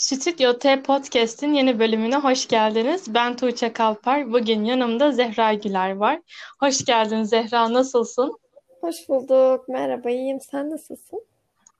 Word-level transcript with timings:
Stüdyo 0.00 0.58
T 0.58 0.82
Podcast'in 0.82 1.52
yeni 1.52 1.78
bölümüne 1.78 2.16
hoş 2.16 2.48
geldiniz. 2.48 3.14
Ben 3.14 3.36
Tuğçe 3.36 3.72
Kalpar. 3.72 4.32
Bugün 4.32 4.64
yanımda 4.64 5.12
Zehra 5.12 5.54
Güler 5.54 5.96
var. 5.96 6.20
Hoş 6.60 6.84
geldin 6.84 7.22
Zehra, 7.22 7.72
nasılsın? 7.72 8.38
Hoş 8.80 9.08
bulduk. 9.08 9.68
Merhaba, 9.68 10.10
iyiyim. 10.10 10.40
Sen 10.40 10.70
nasılsın? 10.70 11.24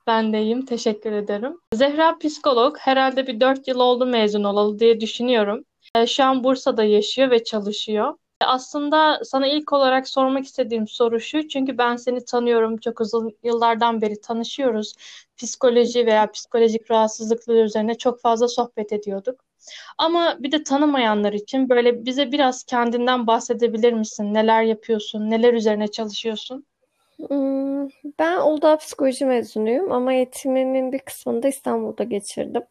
Ben 0.06 0.32
de 0.32 0.42
iyiyim, 0.42 0.64
teşekkür 0.64 1.12
ederim. 1.12 1.56
Zehra 1.74 2.18
psikolog, 2.18 2.76
herhalde 2.78 3.26
bir 3.26 3.40
dört 3.40 3.68
yıl 3.68 3.80
oldu 3.80 4.06
mezun 4.06 4.44
olalı 4.44 4.78
diye 4.78 5.00
düşünüyorum. 5.00 5.64
Ee, 5.94 6.06
Şu 6.06 6.24
an 6.24 6.44
Bursa'da 6.44 6.84
yaşıyor 6.84 7.30
ve 7.30 7.44
çalışıyor. 7.44 8.14
Aslında 8.44 9.20
sana 9.24 9.46
ilk 9.46 9.72
olarak 9.72 10.08
sormak 10.08 10.44
istediğim 10.44 10.88
soru 10.88 11.20
şu, 11.20 11.48
çünkü 11.48 11.78
ben 11.78 11.96
seni 11.96 12.24
tanıyorum, 12.24 12.76
çok 12.76 13.00
uzun 13.00 13.36
yıllardan 13.42 14.00
beri 14.00 14.20
tanışıyoruz. 14.20 14.94
Psikoloji 15.36 16.06
veya 16.06 16.30
psikolojik 16.30 16.90
rahatsızlıklar 16.90 17.64
üzerine 17.64 17.94
çok 17.98 18.20
fazla 18.20 18.48
sohbet 18.48 18.92
ediyorduk. 18.92 19.40
Ama 19.98 20.36
bir 20.40 20.52
de 20.52 20.62
tanımayanlar 20.62 21.32
için 21.32 21.68
böyle 21.68 22.04
bize 22.04 22.32
biraz 22.32 22.64
kendinden 22.64 23.26
bahsedebilir 23.26 23.92
misin? 23.92 24.34
Neler 24.34 24.62
yapıyorsun, 24.62 25.30
neler 25.30 25.54
üzerine 25.54 25.88
çalışıyorsun? 25.88 26.66
Hmm, 27.28 27.88
Ben 28.18 28.40
Uludağ 28.40 28.76
Psikoloji 28.76 29.24
mezunuyum 29.24 29.92
ama 29.92 30.12
eğitimimin 30.12 30.92
bir 30.92 30.98
kısmını 30.98 31.42
da 31.42 31.48
İstanbul'da 31.48 32.04
geçirdim. 32.04 32.62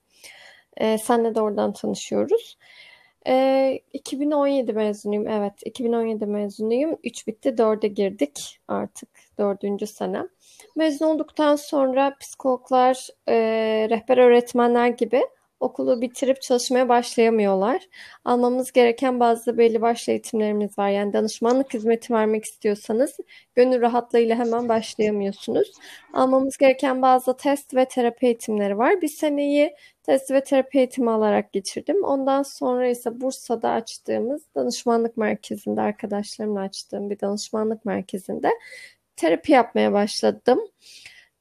Ee, 0.78 0.98
senle 0.98 1.36
de 1.36 1.42
oradan 1.42 1.74
tanışıyoruz. 1.74 2.58
Ee, 3.30 3.80
2017 3.94 4.74
mezunuyum. 4.74 5.28
Evet, 5.28 5.54
2017 5.66 6.26
mezunuyum. 6.26 6.98
3 7.04 7.28
bitti, 7.28 7.50
4'e 7.58 7.88
girdik 7.88 8.60
artık. 8.68 9.10
Dördüncü 9.38 9.88
sene. 9.88 10.28
Mezun 10.76 11.06
olduktan 11.06 11.56
sonra 11.56 12.16
psikologlar, 12.20 13.08
e, 13.28 13.36
rehber 13.90 14.18
öğretmenler 14.18 14.88
gibi 14.88 15.22
okulu 15.60 16.02
bitirip 16.02 16.42
çalışmaya 16.42 16.90
başlayamıyorlar. 16.90 17.82
Almamız 18.26 18.72
gereken 18.72 19.20
bazı 19.20 19.58
belli 19.58 19.82
başlı 19.82 20.12
eğitimlerimiz 20.12 20.78
var. 20.78 20.90
Yani 20.90 21.14
danışmanlık 21.14 21.74
hizmeti 21.74 22.14
vermek 22.14 22.46
istiyorsanız 22.46 23.18
gönül 23.56 23.82
rahatlığıyla 23.82 24.36
hemen 24.36 24.70
başlayamıyorsunuz. 24.70 25.72
Almamız 26.14 26.58
gereken 26.58 27.02
bazı 27.02 27.38
test 27.38 27.76
ve 27.76 27.86
terapi 27.86 28.26
eğitimleri 28.26 28.78
var. 28.78 29.02
Bir 29.02 29.08
seneyi 29.08 29.76
test 30.10 30.32
ve 30.32 30.44
terapi 30.44 30.78
eğitimi 30.78 31.12
alarak 31.12 31.54
geçirdim. 31.54 32.04
Ondan 32.04 32.44
sonra 32.44 32.88
ise 32.88 33.22
Bursa'da 33.22 33.70
açtığımız 33.70 34.42
danışmanlık 34.56 35.18
merkezinde, 35.18 35.82
arkadaşlarımla 35.82 36.60
açtığım 36.60 37.10
bir 37.10 37.20
danışmanlık 37.20 37.86
merkezinde 37.86 38.50
terapi 39.16 39.52
yapmaya 39.52 39.94
başladım. 39.94 40.60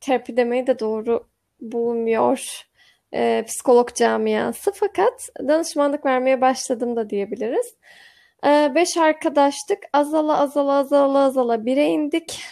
Terapi 0.01 0.37
demeyi 0.37 0.67
de 0.67 0.79
doğru 0.79 1.27
bulmuyor 1.61 2.67
e, 3.15 3.45
psikolog 3.47 3.95
camiası 3.95 4.73
fakat 4.75 5.29
danışmanlık 5.41 6.07
vermeye 6.07 6.41
başladım 6.41 6.97
da 6.97 7.11
diyebiliriz. 7.11 7.75
E, 8.47 8.73
beş 8.75 8.97
arkadaştık. 8.97 9.79
Azala 9.93 10.41
azala 10.41 10.73
azala 10.73 11.19
azala 11.19 11.67
bire 11.67 11.87
indik. 11.87 12.45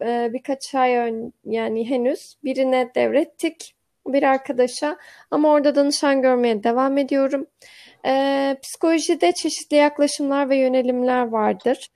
E, 0.00 0.30
birkaç 0.32 0.74
ay 0.74 0.96
ön, 0.96 1.32
yani 1.44 1.90
henüz 1.90 2.36
birine 2.44 2.90
devrettik 2.94 3.75
bir 4.12 4.22
arkadaşa 4.22 4.96
ama 5.30 5.48
orada 5.48 5.74
danışan 5.74 6.22
görmeye 6.22 6.64
devam 6.64 6.98
ediyorum. 6.98 7.46
E, 8.06 8.56
psikolojide 8.62 9.32
çeşitli 9.32 9.76
yaklaşımlar 9.76 10.48
ve 10.48 10.56
yönelimler 10.56 11.28
vardır. 11.28 11.90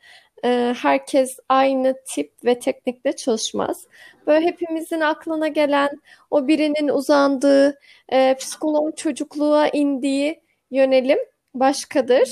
E, 0.45 0.75
herkes 0.83 1.39
aynı 1.49 1.97
tip 2.07 2.33
ve 2.45 2.59
teknikle 2.59 3.17
çalışmaz. 3.17 3.87
Böyle 4.27 4.47
hepimizin 4.47 5.01
aklına 5.01 5.49
gelen 5.49 5.91
o 6.31 6.49
birinin 6.49 6.89
uzandığı, 6.89 7.79
e, 8.09 8.35
psikoloğun 8.35 8.93
çocukluğa 8.93 9.69
indiği 9.69 10.41
yönelim 10.71 11.19
başkadır. 11.55 12.29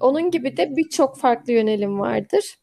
Onun 0.00 0.30
gibi 0.30 0.56
de 0.56 0.76
birçok 0.76 1.18
farklı 1.18 1.52
yönelim 1.52 2.00
vardır. 2.00 2.58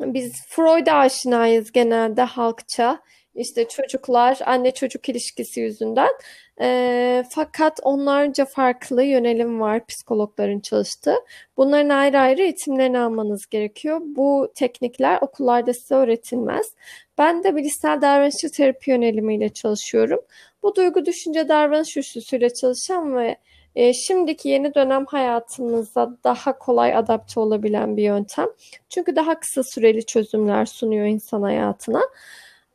Biz 0.00 0.46
Freud'a 0.48 0.94
aşinayız 0.94 1.72
genelde 1.72 2.22
halkça. 2.22 3.00
İşte 3.38 3.68
çocuklar 3.68 4.38
anne 4.46 4.70
çocuk 4.70 5.08
ilişkisi 5.08 5.60
yüzünden. 5.60 6.10
Ee, 6.60 7.24
fakat 7.30 7.80
onlarca 7.82 8.44
farklı 8.44 9.02
yönelim 9.02 9.60
var 9.60 9.86
psikologların 9.86 10.60
çalıştığı. 10.60 11.14
Bunların 11.56 11.88
ayrı 11.88 12.18
ayrı 12.18 12.42
eğitimlerini 12.42 12.98
almanız 12.98 13.46
gerekiyor. 13.46 14.00
Bu 14.04 14.52
teknikler 14.54 15.18
okullarda 15.22 15.74
size 15.74 15.94
öğretilmez. 15.94 16.74
Ben 17.18 17.44
de 17.44 17.56
bilişsel 17.56 18.00
davranışçı 18.00 18.50
terapi 18.50 18.90
yönelimiyle 18.90 19.48
çalışıyorum. 19.48 20.20
Bu 20.62 20.74
duygu 20.74 21.06
düşünce 21.06 21.48
davranış 21.48 21.96
üçlüsüyle 21.96 22.54
çalışan 22.54 23.16
ve 23.16 23.36
e, 23.76 23.92
şimdiki 23.92 24.48
yeni 24.48 24.74
dönem 24.74 25.06
hayatımıza 25.06 26.16
daha 26.24 26.58
kolay 26.58 26.96
adapte 26.96 27.40
olabilen 27.40 27.96
bir 27.96 28.02
yöntem. 28.02 28.46
Çünkü 28.88 29.16
daha 29.16 29.40
kısa 29.40 29.62
süreli 29.62 30.06
çözümler 30.06 30.66
sunuyor 30.66 31.06
insan 31.06 31.42
hayatına. 31.42 32.02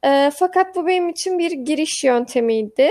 E, 0.06 0.32
fakat 0.36 0.76
bu 0.76 0.88
benim 0.88 1.10
için 1.10 1.40
bir 1.40 1.52
giriş 1.52 2.04
yöntemiydi. 2.04 2.90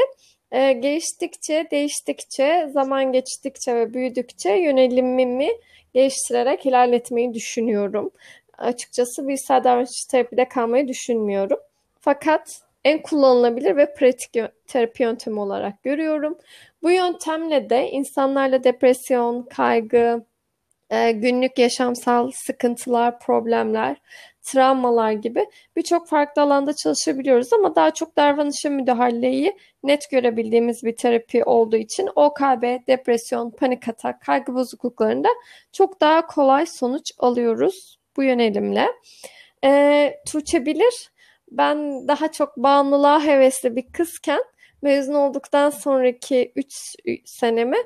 E, 0.53 0.73
geliştikçe, 0.73 1.69
değiştikçe, 1.71 2.69
zaman 2.73 3.12
geçtikçe 3.12 3.75
ve 3.75 3.95
büyüdükçe 3.95 4.50
yönelimimi 4.50 5.49
geliştirerek 5.95 6.67
ilerletmeyi 6.67 7.34
düşünüyorum. 7.34 8.11
Açıkçası 8.59 9.28
bilgisayar 9.28 9.65
davranış 9.65 10.05
terapide 10.11 10.49
kalmayı 10.49 10.89
düşünmüyorum. 10.89 11.59
Fakat 12.01 12.62
en 12.84 13.03
kullanılabilir 13.03 13.77
ve 13.77 13.95
pratik 13.95 14.34
terapi 14.67 15.03
yöntemi 15.03 15.41
olarak 15.41 15.83
görüyorum. 15.83 16.39
Bu 16.83 16.91
yöntemle 16.91 17.71
de 17.71 17.91
insanlarla 17.91 18.65
depresyon, 18.65 19.43
kaygı, 19.43 20.25
e, 20.91 21.12
günlük 21.12 21.59
yaşamsal 21.59 22.31
sıkıntılar, 22.34 23.19
problemler, 23.19 23.97
travmalar 24.42 25.12
gibi 25.12 25.47
birçok 25.76 26.08
farklı 26.08 26.42
alanda 26.42 26.72
çalışabiliyoruz 26.76 27.53
ama 27.53 27.75
daha 27.75 27.91
çok 27.91 28.16
davranışa 28.16 28.70
müdahaleyi 28.70 29.56
net 29.84 30.10
görebildiğimiz 30.10 30.84
bir 30.84 30.97
terapi 30.97 31.44
olduğu 31.44 31.76
için 31.76 32.08
OKB, 32.16 32.86
depresyon, 32.86 33.50
panik 33.50 33.88
atak, 33.88 34.20
kaygı 34.20 34.54
bozukluklarında 34.54 35.28
çok 35.72 36.00
daha 36.00 36.26
kolay 36.26 36.66
sonuç 36.66 37.12
alıyoruz 37.19 37.98
bu 38.16 38.22
yönelimle. 38.22 38.88
E, 39.64 40.14
Tuğçe 40.28 40.66
bilir, 40.66 41.12
ben 41.50 42.09
daha 42.09 42.32
çok 42.32 42.56
bağımlılığa 42.56 43.24
hevesli 43.24 43.76
bir 43.76 43.92
kızken 43.92 44.42
mezun 44.82 45.15
olduktan 45.15 45.70
sonraki 45.70 46.53
3 46.56 46.94
senemi 47.25 47.76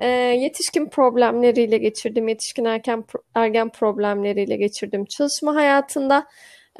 e, 0.00 0.06
yetişkin 0.08 0.88
problemleriyle 0.88 1.78
geçirdim. 1.78 2.28
Yetişkin 2.28 2.64
erken 2.64 3.04
ergen 3.34 3.68
problemleriyle 3.68 4.56
geçirdim 4.56 5.04
çalışma 5.04 5.54
hayatında. 5.54 6.26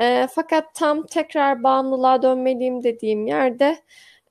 E, 0.00 0.28
fakat 0.34 0.74
tam 0.74 1.06
tekrar 1.06 1.62
bağımlılığa 1.62 2.22
dönmeliyim 2.22 2.82
dediğim 2.84 3.26
yerde 3.26 3.76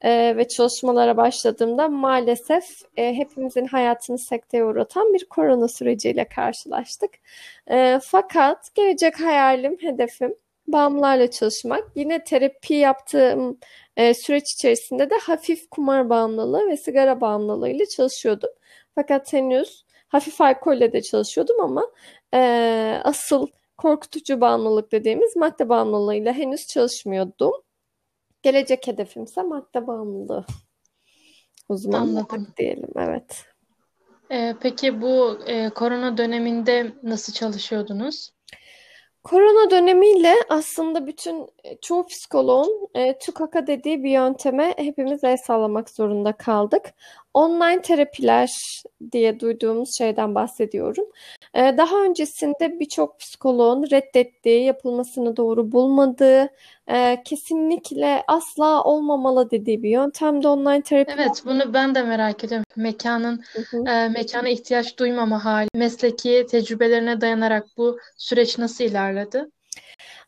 e, 0.01 0.37
ve 0.37 0.47
çalışmalara 0.47 1.17
başladığımda 1.17 1.87
maalesef 1.87 2.63
e, 2.97 3.13
hepimizin 3.13 3.65
hayatını 3.65 4.17
sekteye 4.17 4.65
uğratan 4.65 5.13
bir 5.13 5.25
korona 5.25 5.67
süreciyle 5.67 6.25
karşılaştık. 6.25 7.11
E, 7.71 7.99
fakat 8.03 8.75
gelecek 8.75 9.19
hayalim, 9.19 9.77
hedefim 9.81 10.35
bağımlılarla 10.67 11.31
çalışmak. 11.31 11.83
Yine 11.95 12.23
terapi 12.23 12.73
yaptığım 12.73 13.57
e, 13.97 14.13
süreç 14.13 14.53
içerisinde 14.53 15.09
de 15.09 15.16
hafif 15.17 15.69
kumar 15.69 16.09
bağımlılığı 16.09 16.67
ve 16.67 16.78
sigara 16.78 17.22
bağımlılığıyla 17.22 17.85
çalışıyordum. 17.85 18.50
Fakat 18.95 19.33
henüz 19.33 19.85
hafif 20.07 20.41
alkolle 20.41 20.94
de 20.94 21.01
çalışıyordum 21.01 21.61
ama 21.61 21.88
e, 22.33 23.01
asıl 23.03 23.47
korkutucu 23.77 24.41
bağımlılık 24.41 24.91
dediğimiz 24.91 25.35
madde 25.35 25.69
bağımlılığıyla 25.69 26.33
henüz 26.33 26.67
çalışmıyordum. 26.67 27.51
Gelecek 28.41 28.88
hedefimse 28.88 29.41
madde 29.41 29.88
bağımlılığı 29.88 30.45
olmak 31.69 32.57
diyelim. 32.57 32.89
Evet. 32.95 33.45
Ee, 34.31 34.56
peki 34.62 35.01
bu 35.01 35.39
e, 35.45 35.69
korona 35.69 36.18
döneminde 36.18 36.94
nasıl 37.03 37.33
çalışıyordunuz? 37.33 38.31
Korona 39.27 39.71
dönemiyle 39.71 40.35
aslında 40.50 41.07
bütün 41.07 41.47
e, 41.63 41.77
çoğu 41.77 42.07
psikoloğun 42.07 42.88
e, 42.95 43.18
TÜKAK'a 43.18 43.68
dediği 43.68 44.03
bir 44.03 44.09
yönteme 44.09 44.74
hepimiz 44.77 45.24
el 45.24 45.38
sağlamak 45.38 45.89
zorunda 45.89 46.31
kaldık. 46.31 46.94
Online 47.38 47.81
terapiler 47.81 48.50
diye 49.12 49.39
duyduğumuz 49.39 49.98
şeyden 49.98 50.36
bahsediyorum. 50.36 51.06
E, 51.54 51.78
daha 51.78 52.04
öncesinde 52.04 52.80
birçok 52.80 53.19
psikoloğun 53.19 53.84
reddettiği, 53.92 54.63
yapılmasını 54.63 55.38
doğru 55.38 55.72
bulmadığı, 55.72 56.50
e, 56.88 57.24
kesinlikle 57.25 58.24
asla 58.28 58.84
olmamalı 58.84 59.51
dediği 59.51 59.84
bir 59.84 59.89
yöntemde 59.89 60.48
online 60.48 60.81
terapi. 60.81 61.12
Evet, 61.12 61.42
bunu 61.45 61.74
ben 61.74 61.95
de 61.95 62.04
merak 62.04 62.44
ediyorum. 62.44 62.66
Mekanın 62.75 63.44
Hı 63.54 63.78
hı. 63.78 63.89
e, 63.89 64.10
mekana 64.10 64.50
ihtiyaç 64.50 64.98
duymama 65.00 65.45
hali, 65.45 65.69
mesleki 65.74 66.45
tecrübelerine 66.50 67.22
dayanarak 67.22 67.68
bu 67.78 68.00
süreç 68.18 68.57
nasıl 68.57 68.84
ilerledi? 68.84 69.45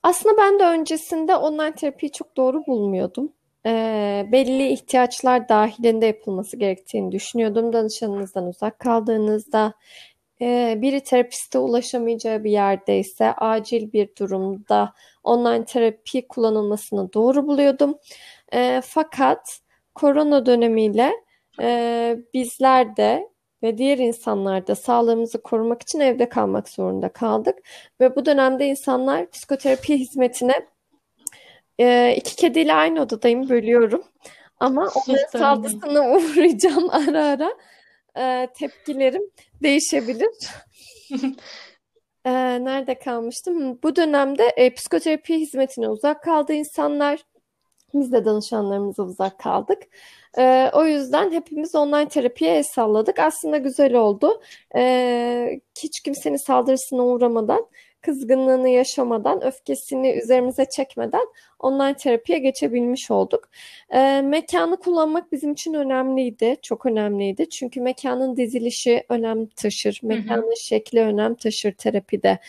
Aslında 0.04 0.38
ben 0.38 0.60
de 0.60 0.64
öncesinde 0.64 1.36
online 1.36 1.76
terapiyi 1.76 2.12
çok 2.12 2.38
doğru 2.38 2.66
bulmuyordum. 2.68 3.34
Belli 4.32 4.68
ihtiyaçlar 4.68 5.50
dahilinde 5.50 6.06
yapılması 6.06 6.58
gerektiğini 6.58 7.12
düşünüyordum. 7.12 7.74
Danışanınızdan 7.74 8.48
uzak 8.48 8.80
kaldığınızda, 8.80 9.74
biri 10.82 11.04
terapiste 11.04 11.58
ulaşamayacağı 11.58 12.44
bir 12.44 12.52
yerdeyse, 12.52 13.34
acil 13.34 13.94
bir 13.94 14.16
durumda 14.16 14.94
online 15.24 15.66
terapi 15.66 16.28
kullanılmasını 16.28 17.14
doğru 17.14 17.48
buluyordum. 17.48 17.98
Fakat 18.82 19.60
korona 19.96 20.46
dönemiyle 20.46 21.12
e, 21.62 22.18
bizler 22.34 22.98
de 22.98 23.30
ve 23.64 23.78
diğer 23.78 23.98
insanlar 23.98 24.68
da 24.68 24.76
sağlığımızı 24.76 25.42
korumak 25.42 25.82
için 25.82 26.00
evde 26.00 26.30
kalmak 26.30 26.70
zorunda 26.70 27.10
kaldık. 27.10 27.56
Ve 28.02 28.16
bu 28.16 28.26
dönemde 28.26 28.68
insanlar 28.68 29.30
psikoterapi 29.30 30.00
hizmetine 30.00 30.54
e, 31.80 32.16
iki 32.18 32.36
kediyle 32.36 32.74
aynı 32.74 33.02
odadayım, 33.02 33.50
bölüyorum. 33.50 34.04
Ama 34.60 34.90
onların 35.08 35.40
saldırısına 35.40 36.02
uğrayacağım 36.12 36.90
ara 36.90 37.26
ara. 37.26 37.54
E, 38.18 38.48
tepkilerim 38.54 39.24
değişebilir. 39.64 40.32
e, 42.26 42.32
nerede 42.66 43.00
kalmıştım? 43.00 43.80
Bu 43.84 43.96
dönemde 43.96 44.44
e, 44.44 44.74
psikoterapi 44.74 45.36
hizmetine 45.36 45.90
uzak 45.90 46.24
kaldı 46.24 46.54
insanlar. 46.54 47.20
Biz 47.94 48.12
de 48.12 48.26
danışanlarımıza 48.26 49.04
uzak 49.04 49.40
kaldık. 49.40 49.84
E, 50.38 50.70
o 50.74 50.86
yüzden 50.86 51.32
hepimiz 51.32 51.76
online 51.76 52.08
terapiye 52.10 52.58
el 52.58 52.64
salladık. 52.64 53.20
Aslında 53.20 53.58
güzel 53.58 53.94
oldu. 53.94 54.42
E, 54.76 55.60
hiç 55.84 56.00
kimsenin 56.00 56.46
saldırısına 56.48 57.06
uğramadan 57.06 57.68
kızgınlığını 58.02 58.70
yaşamadan, 58.70 59.44
öfkesini 59.44 60.12
üzerimize 60.12 60.66
çekmeden 60.66 61.28
online 61.60 61.94
terapiye 61.94 62.40
geçebilmiş 62.40 63.12
olduk. 63.12 63.50
E, 63.90 64.22
mekanı 64.22 64.78
kullanmak 64.78 65.32
bizim 65.32 65.52
için 65.52 65.74
önemliydi, 65.74 66.58
çok 66.62 66.86
önemliydi. 66.86 67.50
Çünkü 67.50 67.82
mekanın 67.82 68.38
dizilişi 68.38 69.04
önem 69.10 69.46
taşır, 69.46 70.00
mekanın 70.04 70.42
hı 70.42 70.52
hı. 70.52 70.60
şekli 70.60 71.00
önem 71.00 71.36
taşır 71.36 71.72
terapide. 71.72 72.40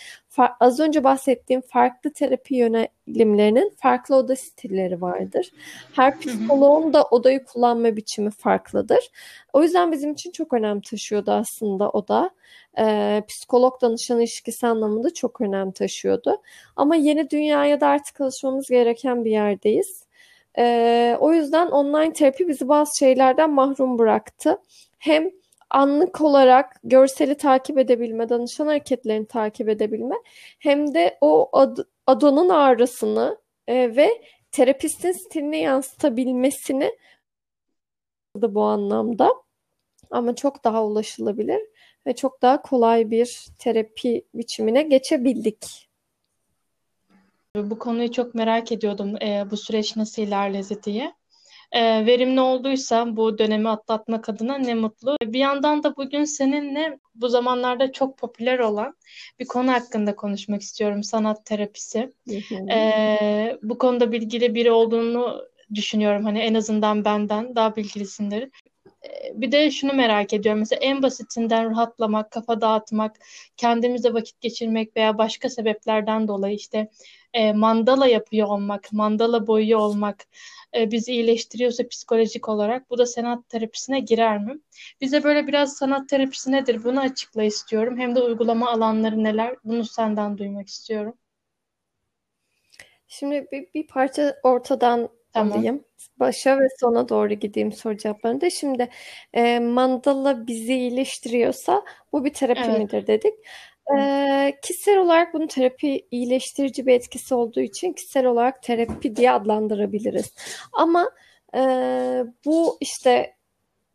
Az 0.60 0.80
önce 0.80 1.04
bahsettiğim 1.04 1.60
farklı 1.60 2.12
terapi 2.12 2.54
yönelimlerinin 2.54 3.72
farklı 3.76 4.16
oda 4.16 4.36
stilleri 4.36 5.00
vardır. 5.00 5.52
Her 5.96 6.18
psikoloğun 6.18 6.92
da 6.92 7.04
odayı 7.04 7.44
kullanma 7.44 7.96
biçimi 7.96 8.30
farklıdır. 8.30 9.10
O 9.52 9.62
yüzden 9.62 9.92
bizim 9.92 10.12
için 10.12 10.30
çok 10.30 10.52
önem 10.52 10.80
taşıyordu 10.80 11.32
aslında 11.32 11.90
oda. 11.90 12.30
Ee, 12.78 13.22
psikolog 13.28 13.82
danışan 13.82 14.18
ilişkisi 14.20 14.66
anlamında 14.66 15.14
çok 15.14 15.40
önem 15.40 15.70
taşıyordu. 15.70 16.36
Ama 16.76 16.96
yeni 16.96 17.30
dünyaya 17.30 17.80
da 17.80 17.86
artık 17.86 18.20
alışmamız 18.20 18.68
gereken 18.68 19.24
bir 19.24 19.30
yerdeyiz. 19.30 20.04
Ee, 20.58 21.16
o 21.20 21.32
yüzden 21.32 21.66
online 21.66 22.12
terapi 22.12 22.48
bizi 22.48 22.68
bazı 22.68 22.98
şeylerden 22.98 23.50
mahrum 23.50 23.98
bıraktı. 23.98 24.58
Hem 24.98 25.30
anlık 25.70 26.20
olarak 26.20 26.80
görseli 26.84 27.36
takip 27.36 27.78
edebilme, 27.78 28.28
danışan 28.28 28.66
hareketlerini 28.66 29.26
takip 29.26 29.68
edebilme 29.68 30.16
hem 30.58 30.94
de 30.94 31.18
o 31.20 31.48
ad, 31.52 31.76
adonun 32.06 32.48
ağrısını 32.48 33.38
e, 33.66 33.96
ve 33.96 34.22
terapistin 34.50 35.12
stilini 35.12 35.58
yansıtabilmesini 35.58 36.92
da 38.42 38.54
bu 38.54 38.62
anlamda 38.62 39.34
ama 40.10 40.34
çok 40.34 40.64
daha 40.64 40.84
ulaşılabilir 40.84 41.60
ve 42.06 42.16
çok 42.16 42.42
daha 42.42 42.62
kolay 42.62 43.10
bir 43.10 43.46
terapi 43.58 44.24
biçimine 44.34 44.82
geçebildik. 44.82 45.90
Bu 47.56 47.78
konuyu 47.78 48.12
çok 48.12 48.34
merak 48.34 48.72
ediyordum 48.72 49.22
e, 49.22 49.50
bu 49.50 49.56
süreç 49.56 49.96
nasıl 49.96 50.22
ilerledi 50.22 50.82
diye 50.82 51.14
e, 51.72 52.06
verimli 52.06 52.40
olduysa 52.40 53.16
bu 53.16 53.38
dönemi 53.38 53.68
atlatmak 53.68 54.28
adına 54.28 54.58
ne 54.58 54.74
mutlu. 54.74 55.16
Bir 55.22 55.38
yandan 55.38 55.82
da 55.82 55.96
bugün 55.96 56.24
seninle 56.24 56.98
bu 57.14 57.28
zamanlarda 57.28 57.92
çok 57.92 58.18
popüler 58.18 58.58
olan 58.58 58.94
bir 59.38 59.46
konu 59.46 59.72
hakkında 59.72 60.16
konuşmak 60.16 60.62
istiyorum. 60.62 61.02
Sanat 61.02 61.46
terapisi. 61.46 62.12
E, 62.72 63.58
bu 63.62 63.78
konuda 63.78 64.12
bilgili 64.12 64.54
biri 64.54 64.70
olduğunu 64.70 65.42
düşünüyorum. 65.74 66.24
Hani 66.24 66.38
en 66.38 66.54
azından 66.54 67.04
benden 67.04 67.56
daha 67.56 67.76
bilgilisindir. 67.76 68.50
Bir 69.34 69.52
de 69.52 69.70
şunu 69.70 69.92
merak 69.92 70.32
ediyorum. 70.32 70.58
Mesela 70.58 70.80
en 70.80 71.02
basitinden 71.02 71.70
rahatlamak, 71.70 72.30
kafa 72.30 72.60
dağıtmak, 72.60 73.16
kendimizle 73.56 74.14
vakit 74.14 74.40
geçirmek 74.40 74.96
veya 74.96 75.18
başka 75.18 75.48
sebeplerden 75.48 76.28
dolayı 76.28 76.54
işte 76.54 76.90
e, 77.34 77.52
mandala 77.52 78.06
yapıyor 78.06 78.48
olmak, 78.48 78.92
mandala 78.92 79.46
boyuyor 79.46 79.80
olmak 79.80 80.26
e, 80.76 80.90
bizi 80.90 81.12
iyileştiriyorsa 81.12 81.88
psikolojik 81.88 82.48
olarak 82.48 82.90
bu 82.90 82.98
da 82.98 83.06
sanat 83.06 83.48
terapisine 83.48 84.00
girer 84.00 84.38
mi? 84.38 84.60
Bize 85.00 85.24
böyle 85.24 85.46
biraz 85.46 85.76
sanat 85.76 86.08
terapisi 86.08 86.52
nedir 86.52 86.84
bunu 86.84 87.00
açıkla 87.00 87.42
istiyorum. 87.42 87.98
Hem 87.98 88.16
de 88.16 88.20
uygulama 88.20 88.70
alanları 88.70 89.24
neler 89.24 89.56
bunu 89.64 89.84
senden 89.84 90.38
duymak 90.38 90.68
istiyorum. 90.68 91.14
Şimdi 93.08 93.46
bir, 93.52 93.66
bir 93.74 93.86
parça 93.86 94.36
ortadan 94.42 95.08
Tamam. 95.32 95.58
alayım. 95.58 95.84
Başa 96.16 96.60
ve 96.60 96.66
sona 96.80 97.08
doğru 97.08 97.34
gideyim 97.34 97.72
soru 97.72 97.96
cevaplarında. 97.96 98.50
Şimdi 98.50 98.88
e, 99.32 99.58
mandala 99.58 100.46
bizi 100.46 100.74
iyileştiriyorsa 100.74 101.84
bu 102.12 102.24
bir 102.24 102.32
terapi 102.32 102.60
evet. 102.60 102.78
midir 102.78 103.06
dedik. 103.06 103.34
E, 103.98 104.58
kişisel 104.62 104.98
olarak 104.98 105.34
bunun 105.34 105.46
terapi 105.46 106.06
iyileştirici 106.10 106.86
bir 106.86 106.92
etkisi 106.92 107.34
olduğu 107.34 107.60
için 107.60 107.92
kişisel 107.92 108.26
olarak 108.26 108.62
terapi 108.62 109.16
diye 109.16 109.30
adlandırabiliriz. 109.30 110.34
Ama 110.72 111.10
e, 111.54 111.60
bu 112.44 112.78
işte 112.80 113.34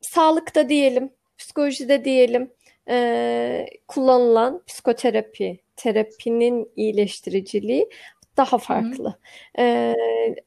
sağlıkta 0.02 0.70
diyelim, 0.70 1.10
psikolojide 1.38 2.06
diyelim 2.06 2.52
e, 2.90 3.66
kullanılan 3.88 4.64
psikoterapi, 4.68 5.60
terapinin 5.76 6.72
iyileştiriciliği 6.76 7.90
daha 8.38 8.58
farklı. 8.58 9.20
Ee, 9.60 9.96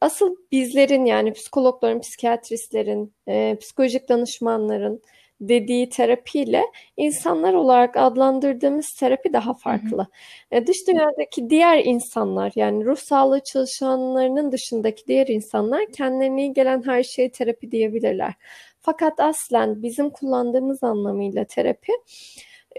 asıl 0.01 0.37
bizlerin 0.53 1.05
yani 1.05 1.33
psikologların, 1.33 2.01
psikiyatristlerin, 2.01 3.15
e, 3.29 3.57
psikolojik 3.61 4.09
danışmanların 4.09 5.03
dediği 5.41 5.89
terapiyle 5.89 6.63
insanlar 6.97 7.55
olarak 7.55 7.97
adlandırdığımız 7.97 8.87
terapi 8.99 9.33
daha 9.33 9.55
farklı. 9.55 9.99
Hı 9.99 10.03
hı. 10.03 10.07
E, 10.51 10.67
dış 10.67 10.77
dünyadaki 10.89 11.51
diğer 11.51 11.85
insanlar 11.85 12.53
yani 12.57 12.85
ruh 12.85 12.97
sağlığı 12.97 13.41
çalışanlarının 13.53 14.53
dışındaki 14.53 15.07
diğer 15.07 15.27
insanlar 15.27 15.87
kendilerine 15.93 16.41
iyi 16.43 16.53
gelen 16.53 16.83
her 16.87 17.03
şeye 17.03 17.31
terapi 17.31 17.71
diyebilirler. 17.71 18.35
Fakat 18.81 19.21
aslen 19.21 19.83
bizim 19.83 20.11
kullandığımız 20.11 20.83
anlamıyla 20.83 21.45
terapi 21.45 21.93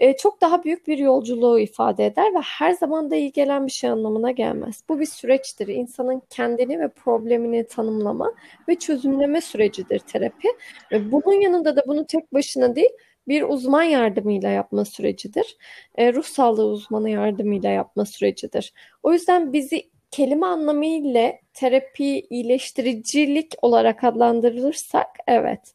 e, 0.00 0.16
çok 0.16 0.40
daha 0.40 0.64
büyük 0.64 0.86
bir 0.86 0.98
yolculuğu 0.98 1.58
ifade 1.58 2.06
eder 2.06 2.34
ve 2.34 2.38
her 2.38 2.72
zaman 2.72 3.10
da 3.10 3.16
iyi 3.16 3.32
gelen 3.32 3.66
bir 3.66 3.72
şey 3.72 3.90
anlamına 3.90 4.30
gelmez. 4.30 4.84
Bu 4.88 5.00
bir 5.00 5.06
süreçtir. 5.06 5.68
İnsanın 5.68 6.22
kendini 6.30 6.80
ve 6.80 6.88
problemini 6.88 7.66
tanımlama 7.66 8.32
ve 8.68 8.74
çözümleme 8.74 9.40
sürecidir 9.40 9.98
terapi. 9.98 10.48
Ve 10.92 11.12
bunun 11.12 11.40
yanında 11.40 11.76
da 11.76 11.82
bunu 11.86 12.06
tek 12.06 12.34
başına 12.34 12.76
değil, 12.76 12.90
bir 13.28 13.42
uzman 13.42 13.82
yardımıyla 13.82 14.48
yapma 14.48 14.84
sürecidir. 14.84 15.56
E, 15.96 16.12
ruh 16.12 16.24
sağlığı 16.24 16.66
uzmanı 16.66 17.10
yardımıyla 17.10 17.70
yapma 17.70 18.04
sürecidir. 18.04 18.72
O 19.02 19.12
yüzden 19.12 19.52
bizi 19.52 19.90
kelime 20.10 20.46
anlamıyla 20.46 21.32
terapi 21.54 22.20
iyileştiricilik 22.30 23.54
olarak 23.62 24.04
adlandırılırsak 24.04 25.06
evet 25.26 25.74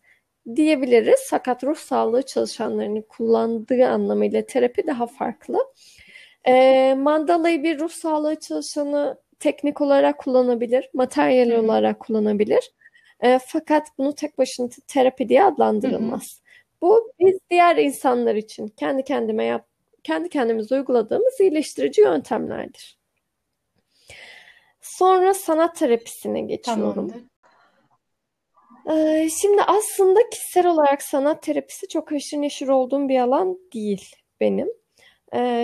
diyebiliriz. 0.56 1.28
Fakat 1.30 1.64
ruh 1.64 1.76
sağlığı 1.76 2.22
çalışanlarının 2.22 3.02
kullandığı 3.02 3.88
anlamıyla 3.88 4.46
terapi 4.46 4.88
daha 4.88 5.08
farklı. 5.08 5.58
E, 6.48 6.96
mandalayı 6.98 7.64
bir 7.64 7.80
ruh 7.80 7.90
sağlığı 7.90 8.36
çalışanı 8.40 9.18
teknik 9.40 9.82
olarak 9.82 10.18
kullanabilir, 10.18 10.90
materyal 10.94 11.50
Hı-hı. 11.50 11.62
olarak 11.62 12.00
kullanabilir. 12.00 12.72
E, 13.20 13.40
fakat 13.46 13.88
bunu 13.98 14.16
tek 14.16 14.38
başına 14.38 14.70
terapi 14.88 15.30
diye 15.30 15.44
adlandırılmaz. 15.44 16.22
Hı-hı. 16.22 16.46
Bu 16.82 17.12
biz 17.20 17.40
diğer 17.50 17.76
insanlar 17.76 18.36
için 18.36 18.68
kendi 18.68 19.04
kendime 19.04 19.44
yap, 19.44 19.68
kendi 20.04 20.30
kendimize 20.30 20.76
uyguladığımız 20.76 21.40
iyileştirici 21.40 22.02
yöntemlerdir. 22.02 22.98
Sonra 24.82 25.34
sanat 25.34 25.76
terapisine 25.76 26.42
geçiyorum. 26.42 26.94
Tamamdır. 26.94 27.35
Şimdi 29.42 29.62
aslında 29.68 30.20
kişisel 30.32 30.68
olarak 30.68 31.02
sanat 31.02 31.44
terapisi 31.44 31.88
çok 31.88 32.12
haşır 32.12 32.38
neşir 32.38 32.68
olduğum 32.68 33.10
bir 33.10 33.20
alan 33.20 33.58
değil 33.74 34.16
benim. 34.40 34.68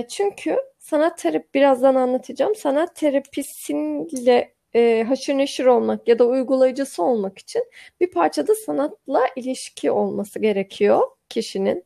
Çünkü 0.09 0.57
sanat 0.79 1.17
terapi 1.17 1.53
birazdan 1.53 1.95
anlatacağım. 1.95 2.55
Sanat 2.55 2.95
terapisiyle 2.95 4.53
e, 4.75 5.03
haşır 5.07 5.37
neşir 5.37 5.65
olmak 5.65 6.07
ya 6.07 6.19
da 6.19 6.25
uygulayıcısı 6.25 7.03
olmak 7.03 7.37
için 7.39 7.63
bir 7.99 8.11
parçada 8.11 8.55
sanatla 8.55 9.21
ilişki 9.35 9.91
olması 9.91 10.39
gerekiyor 10.39 11.01
kişinin. 11.29 11.83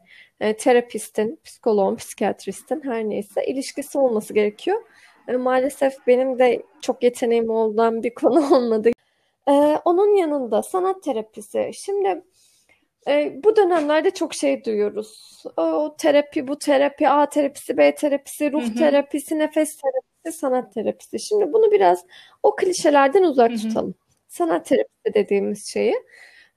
Terapistin, 0.57 1.39
psikoloğun, 1.43 1.95
psikiyatristin 1.95 2.81
her 2.83 3.03
neyse 3.09 3.45
ilişkisi 3.45 3.97
olması 3.97 4.33
gerekiyor. 4.33 4.81
Maalesef 5.39 5.93
benim 6.07 6.39
de 6.39 6.63
çok 6.81 7.03
yeteneğim 7.03 7.49
olan 7.49 8.03
bir 8.03 8.13
konu 8.13 8.55
olmadı. 8.55 8.91
Ee, 9.49 9.51
onun 9.85 10.15
yanında 10.15 10.63
sanat 10.63 11.03
terapisi. 11.03 11.71
Şimdi 11.73 12.23
e, 13.07 13.43
bu 13.43 13.55
dönemlerde 13.55 14.11
çok 14.11 14.33
şey 14.33 14.65
duyuyoruz. 14.65 15.43
O 15.57 15.95
terapi, 15.97 16.47
bu 16.47 16.59
terapi, 16.59 17.09
A 17.09 17.29
terapisi, 17.29 17.77
B 17.77 17.95
terapisi, 17.95 18.51
ruh 18.51 18.69
Hı 18.69 18.73
terapisi, 18.73 19.39
nefes 19.39 19.77
terapisi, 19.77 20.39
sanat 20.39 20.73
terapisi. 20.73 21.19
Şimdi 21.19 21.53
bunu 21.53 21.71
biraz 21.71 22.05
o 22.43 22.55
klişelerden 22.55 23.23
uzak 23.23 23.51
hı. 23.51 23.55
tutalım. 23.55 23.95
Sanat 24.27 24.65
terapisi 24.65 25.13
dediğimiz 25.13 25.65
şeyi. 25.73 25.95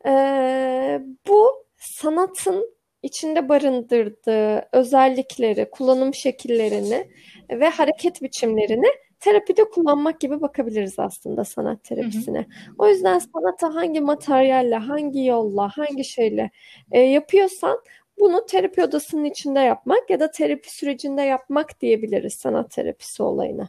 Ee, 0.06 1.00
bu 1.28 1.64
sanatın 1.76 2.78
içinde 3.02 3.48
barındırdığı 3.48 4.68
özellikleri, 4.72 5.70
kullanım 5.70 6.14
şekillerini 6.14 7.10
ve 7.50 7.68
hareket 7.68 8.22
biçimlerini 8.22 8.88
terapide 9.20 9.64
kullanmak 9.64 10.20
gibi 10.20 10.40
bakabiliriz 10.40 10.98
aslında 10.98 11.44
sanat 11.44 11.84
terapisine. 11.84 12.46
O 12.78 12.88
yüzden 12.88 13.18
sanata 13.18 13.74
hangi 13.74 14.00
materyalle, 14.00 14.76
hangi 14.76 15.24
yolla, 15.24 15.68
hangi 15.68 16.04
şeyle 16.04 16.50
e, 16.92 17.00
yapıyorsan 17.00 17.80
bunu 18.20 18.46
terapi 18.46 18.84
odasının 18.84 19.24
içinde 19.24 19.60
yapmak 19.60 20.10
ya 20.10 20.20
da 20.20 20.30
terapi 20.30 20.76
sürecinde 20.76 21.22
yapmak 21.22 21.80
diyebiliriz 21.80 22.34
sanat 22.34 22.70
terapisi 22.70 23.22
olayına. 23.22 23.68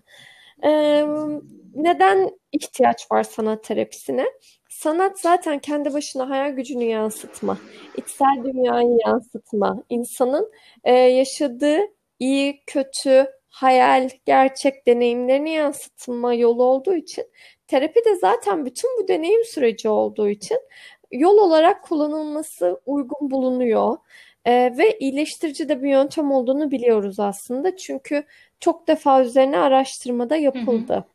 E, 0.63 0.69
neden 1.75 2.29
ihtiyaç 2.51 3.11
var 3.11 3.23
sanat 3.23 3.63
terapisine? 3.63 4.25
Sanat 4.69 5.19
zaten 5.19 5.59
kendi 5.59 5.93
başına 5.93 6.29
hayal 6.29 6.51
gücünü 6.51 6.83
yansıtma, 6.83 7.57
içsel 7.97 8.43
dünyayı 8.43 8.97
yansıtma, 9.07 9.83
insanın 9.89 10.51
e, 10.83 10.93
yaşadığı 10.93 11.79
iyi, 12.19 12.63
kötü, 12.67 13.27
hayal, 13.49 14.09
gerçek 14.25 14.87
deneyimlerini 14.87 15.49
yansıtma 15.49 16.33
yolu 16.33 16.63
olduğu 16.63 16.95
için 16.95 17.25
terapi 17.67 18.05
de 18.05 18.15
zaten 18.15 18.65
bütün 18.65 18.89
bu 19.03 19.07
deneyim 19.07 19.45
süreci 19.45 19.89
olduğu 19.89 20.29
için 20.29 20.59
yol 21.11 21.37
olarak 21.37 21.83
kullanılması 21.83 22.81
uygun 22.85 23.31
bulunuyor. 23.31 23.97
Ee, 24.45 24.73
ve 24.77 24.97
iyileştirici 24.99 25.69
de 25.69 25.83
bir 25.83 25.89
yöntem 25.89 26.31
olduğunu 26.31 26.71
biliyoruz 26.71 27.19
aslında. 27.19 27.77
Çünkü 27.77 28.23
çok 28.59 28.87
defa 28.87 29.21
üzerine 29.21 29.57
araştırmada 29.57 30.35
yapıldı. 30.35 31.05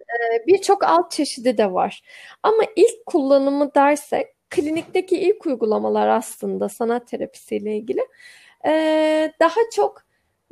Ee, 0.00 0.46
Birçok 0.46 0.84
alt 0.84 1.10
çeşidi 1.10 1.58
de 1.58 1.72
var. 1.72 2.02
Ama 2.42 2.62
ilk 2.76 3.06
kullanımı 3.06 3.74
dersek 3.74 4.26
klinikteki 4.50 5.18
ilk 5.18 5.46
uygulamalar 5.46 6.08
aslında 6.08 6.68
sanat 6.68 7.08
terapisiyle 7.08 7.76
ilgili 7.76 8.00
ee, 8.66 9.32
daha 9.40 9.60
çok 9.74 10.02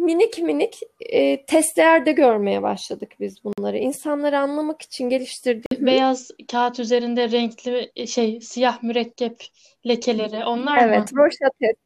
minik 0.01 0.43
minik 0.43 0.81
e, 1.01 1.47
testlerde 1.47 2.13
görmeye 2.13 2.63
başladık 2.63 3.13
biz 3.21 3.45
bunları. 3.45 3.79
İnsanları 3.79 4.39
anlamak 4.39 4.83
için 4.83 5.09
geliştirdiğimiz 5.09 5.87
Beyaz 5.87 6.31
kağıt 6.51 6.81
üzerinde 6.81 7.31
renkli 7.31 7.93
e, 7.97 8.07
şey 8.07 8.41
siyah 8.41 8.83
mürekkep 8.83 9.45
lekeleri 9.87 10.45
onlar 10.45 10.77
mı? 10.77 10.83
Evet, 10.83 11.13
Rorschach 11.17 11.51
testi. 11.61 11.81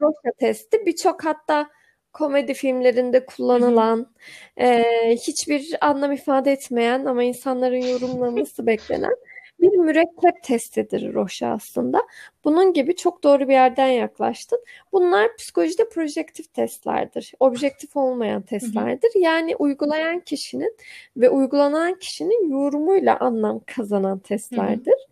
Rorschach 0.00 0.38
testi 0.38 0.86
birçok 0.86 1.24
hatta 1.24 1.70
komedi 2.12 2.54
filmlerinde 2.54 3.26
kullanılan, 3.26 4.14
e, 4.60 4.84
hiçbir 5.26 5.76
anlam 5.80 6.12
ifade 6.12 6.52
etmeyen 6.52 7.04
ama 7.04 7.22
insanların 7.22 7.80
yorumlaması 7.80 8.66
beklenen 8.66 9.16
bir 9.60 9.72
mürekkep 9.72 10.42
testidir 10.42 11.14
Rorschach 11.14 11.52
aslında. 11.52 12.06
Bunun 12.44 12.72
gibi 12.72 12.96
çok 12.96 13.24
doğru 13.24 13.48
bir 13.48 13.52
yerden 13.52 13.88
yaklaştın. 13.88 14.64
Bunlar 14.92 15.36
psikolojide 15.36 15.88
projektif 15.88 16.54
testlerdir. 16.54 17.32
Objektif 17.40 17.96
olmayan 17.96 18.42
testlerdir. 18.42 19.10
Yani 19.14 19.56
uygulayan 19.56 20.20
kişinin 20.20 20.76
ve 21.16 21.30
uygulanan 21.30 21.98
kişinin 21.98 22.50
yorumuyla 22.50 23.18
anlam 23.20 23.60
kazanan 23.66 24.18
testlerdir. 24.18 25.06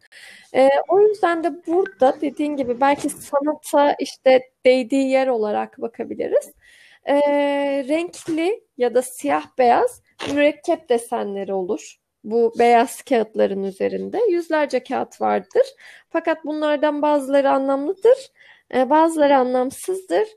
Ee, 0.55 0.69
o 0.89 1.01
yüzden 1.01 1.45
de 1.45 1.67
burada 1.67 2.17
dediğin 2.21 2.57
gibi 2.57 2.81
belki 2.81 3.11
sanata 3.11 3.97
işte 4.01 4.51
değdiği 4.65 5.11
yer 5.11 5.27
olarak 5.27 5.81
bakabiliriz. 5.81 6.53
Ee, 7.05 7.21
renkli 7.89 8.61
ya 8.79 8.95
da 8.95 9.03
siyah 9.03 9.47
beyaz 9.59 10.03
mürekkep 10.33 10.89
desenleri 10.89 11.53
olur. 11.53 11.99
Bu 12.31 12.53
beyaz 12.59 13.03
kağıtların 13.03 13.65
üzerinde 13.65 14.21
yüzlerce 14.31 14.83
kağıt 14.83 15.21
vardır. 15.21 15.63
Fakat 16.11 16.45
bunlardan 16.45 17.03
bazıları 17.03 17.51
anlamlıdır, 17.51 18.19
e, 18.75 18.91
bazıları 18.91 19.37
anlamsızdır. 19.37 20.29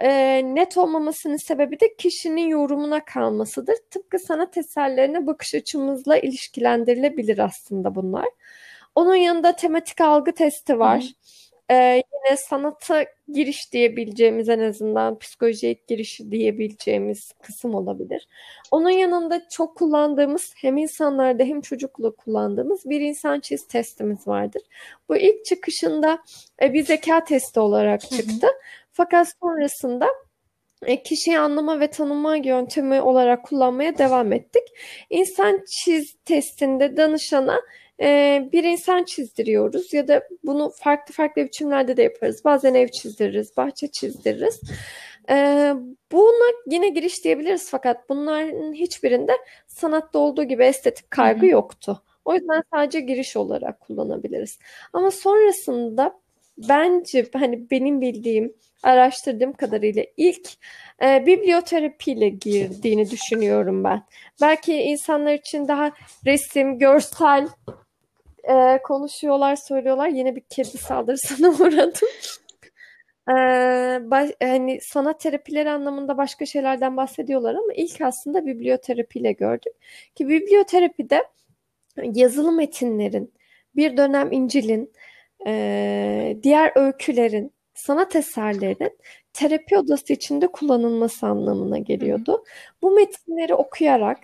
E, 0.00 0.08
net 0.54 0.78
olmamasının 0.78 1.36
sebebi 1.36 1.80
de 1.80 1.94
kişinin 1.98 2.48
yorumuna 2.48 3.04
kalmasıdır. 3.04 3.76
Tıpkı 3.90 4.18
sanat 4.18 4.56
eserlerine 4.56 5.26
bakış 5.26 5.54
açımızla 5.54 6.16
ilişkilendirilebilir 6.18 7.38
aslında 7.38 7.94
bunlar. 7.94 8.28
Onun 8.94 9.14
yanında 9.14 9.56
tematik 9.56 10.00
algı 10.00 10.32
testi 10.32 10.78
var. 10.78 11.04
Ee, 11.70 11.74
yine 11.74 12.36
sanata 12.36 13.04
giriş 13.28 13.72
diyebileceğimiz 13.72 14.48
en 14.48 14.58
azından 14.58 15.18
psikolojiye 15.18 15.76
girişi 15.88 16.30
diyebileceğimiz 16.30 17.32
kısım 17.42 17.74
olabilir. 17.74 18.28
Onun 18.70 18.90
yanında 18.90 19.48
çok 19.48 19.76
kullandığımız 19.76 20.52
hem 20.56 20.76
insanlarda 20.76 21.44
hem 21.44 21.60
çocukla 21.60 22.10
kullandığımız 22.10 22.84
bir 22.84 23.00
insan 23.00 23.40
çiz 23.40 23.66
testimiz 23.68 24.28
vardır. 24.28 24.62
Bu 25.08 25.16
ilk 25.16 25.44
çıkışında 25.44 26.18
e, 26.62 26.72
bir 26.72 26.84
zeka 26.84 27.24
testi 27.24 27.60
olarak 27.60 28.00
çıktı. 28.00 28.46
Fakat 28.92 29.32
sonrasında 29.40 30.08
e, 30.86 31.02
kişiyi 31.02 31.38
anlama 31.38 31.80
ve 31.80 31.90
tanıma 31.90 32.36
yöntemi 32.36 33.00
olarak 33.00 33.44
kullanmaya 33.44 33.98
devam 33.98 34.32
ettik. 34.32 34.62
İnsan 35.10 35.64
çiz 35.68 36.14
testinde 36.24 36.96
danışana 36.96 37.60
e, 38.02 38.48
bir 38.52 38.64
insan 38.64 39.04
çizdiriyoruz 39.04 39.92
ya 39.94 40.08
da 40.08 40.28
bunu 40.44 40.72
farklı 40.76 41.14
farklı 41.14 41.44
biçimlerde 41.44 41.96
de 41.96 42.02
yaparız. 42.02 42.44
Bazen 42.44 42.74
ev 42.74 42.88
çizdiririz, 42.88 43.56
bahçe 43.56 43.88
çizdiririz. 43.88 44.60
E, 45.30 45.34
buna 46.12 46.52
yine 46.66 46.88
giriş 46.88 47.24
diyebiliriz 47.24 47.70
fakat 47.70 48.08
bunların 48.08 48.72
hiçbirinde 48.72 49.32
sanatta 49.66 50.18
olduğu 50.18 50.44
gibi 50.44 50.64
estetik 50.64 51.10
kaygı 51.10 51.46
yoktu. 51.46 52.02
O 52.24 52.34
yüzden 52.34 52.62
sadece 52.74 53.00
giriş 53.00 53.36
olarak 53.36 53.80
kullanabiliriz. 53.80 54.58
Ama 54.92 55.10
sonrasında 55.10 56.20
bence 56.58 57.26
hani 57.34 57.70
benim 57.70 58.00
bildiğim, 58.00 58.54
araştırdığım 58.82 59.52
kadarıyla 59.52 60.04
ilk 60.16 60.48
e, 61.02 61.26
biblioterapiyle 61.26 62.28
girdiğini 62.28 63.10
düşünüyorum 63.10 63.84
ben. 63.84 64.02
Belki 64.40 64.74
insanlar 64.74 65.34
için 65.34 65.68
daha 65.68 65.92
resim, 66.26 66.78
görsel 66.78 67.48
e, 68.44 68.82
konuşuyorlar, 68.82 69.56
söylüyorlar. 69.56 70.08
Yine 70.08 70.36
bir 70.36 70.40
kedi 70.40 70.78
saldırısına 70.78 71.48
uğradım. 71.60 72.08
E, 73.28 73.34
baş, 74.10 74.30
hani 74.42 74.80
sanat 74.80 75.20
terapileri 75.20 75.70
anlamında 75.70 76.16
başka 76.16 76.46
şeylerden 76.46 76.96
bahsediyorlar 76.96 77.54
ama 77.54 77.72
ilk 77.76 78.00
aslında 78.00 78.46
biblioterapiyle 78.46 79.32
gördük. 79.32 79.72
Ki 80.14 80.28
biblioterapide 80.28 81.24
yazılı 82.02 82.52
metinlerin, 82.52 83.32
bir 83.76 83.96
dönem 83.96 84.32
İncil'in, 84.32 84.92
e, 85.46 86.36
diğer 86.42 86.72
öykülerin, 86.74 87.52
sanat 87.74 88.16
eserlerinin 88.16 88.98
terapi 89.32 89.78
odası 89.78 90.12
içinde 90.12 90.46
kullanılması 90.46 91.26
anlamına 91.26 91.78
geliyordu. 91.78 92.44
Bu 92.82 92.90
metinleri 92.90 93.54
okuyarak, 93.54 94.18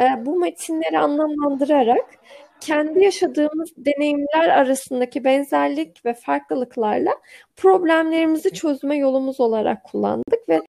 e, 0.00 0.26
bu 0.26 0.38
metinleri 0.38 0.98
anlamlandırarak 0.98 2.06
kendi 2.60 3.04
yaşadığımız 3.04 3.70
deneyimler 3.76 4.48
arasındaki 4.48 5.24
benzerlik 5.24 6.04
ve 6.04 6.14
farklılıklarla 6.14 7.12
problemlerimizi 7.56 8.50
çözme 8.50 8.96
yolumuz 8.96 9.40
olarak 9.40 9.84
kullandık 9.84 10.48
ve 10.48 10.60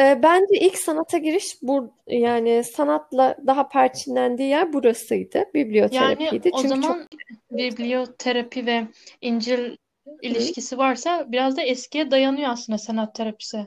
e, 0.00 0.22
bence 0.22 0.60
ilk 0.60 0.78
sanata 0.78 1.18
giriş 1.18 1.44
bu 1.62 1.92
yani 2.06 2.64
sanatla 2.64 3.36
daha 3.46 3.68
perçinlendiği 3.68 4.48
yer 4.48 4.72
burasıydı. 4.72 5.44
Biblioterapiydi. 5.54 6.24
Yani 6.24 6.40
o 6.52 6.56
Çünkü 6.56 6.68
zaman 6.68 6.82
çok 6.82 7.06
biblioterapi 7.50 8.66
ve 8.66 8.86
İncil 9.20 9.76
ilişkisi 10.22 10.78
varsa 10.78 11.32
biraz 11.32 11.56
da 11.56 11.62
eskiye 11.62 12.10
dayanıyor 12.10 12.50
aslında 12.50 12.78
sanat 12.78 13.14
terapisi. 13.14 13.66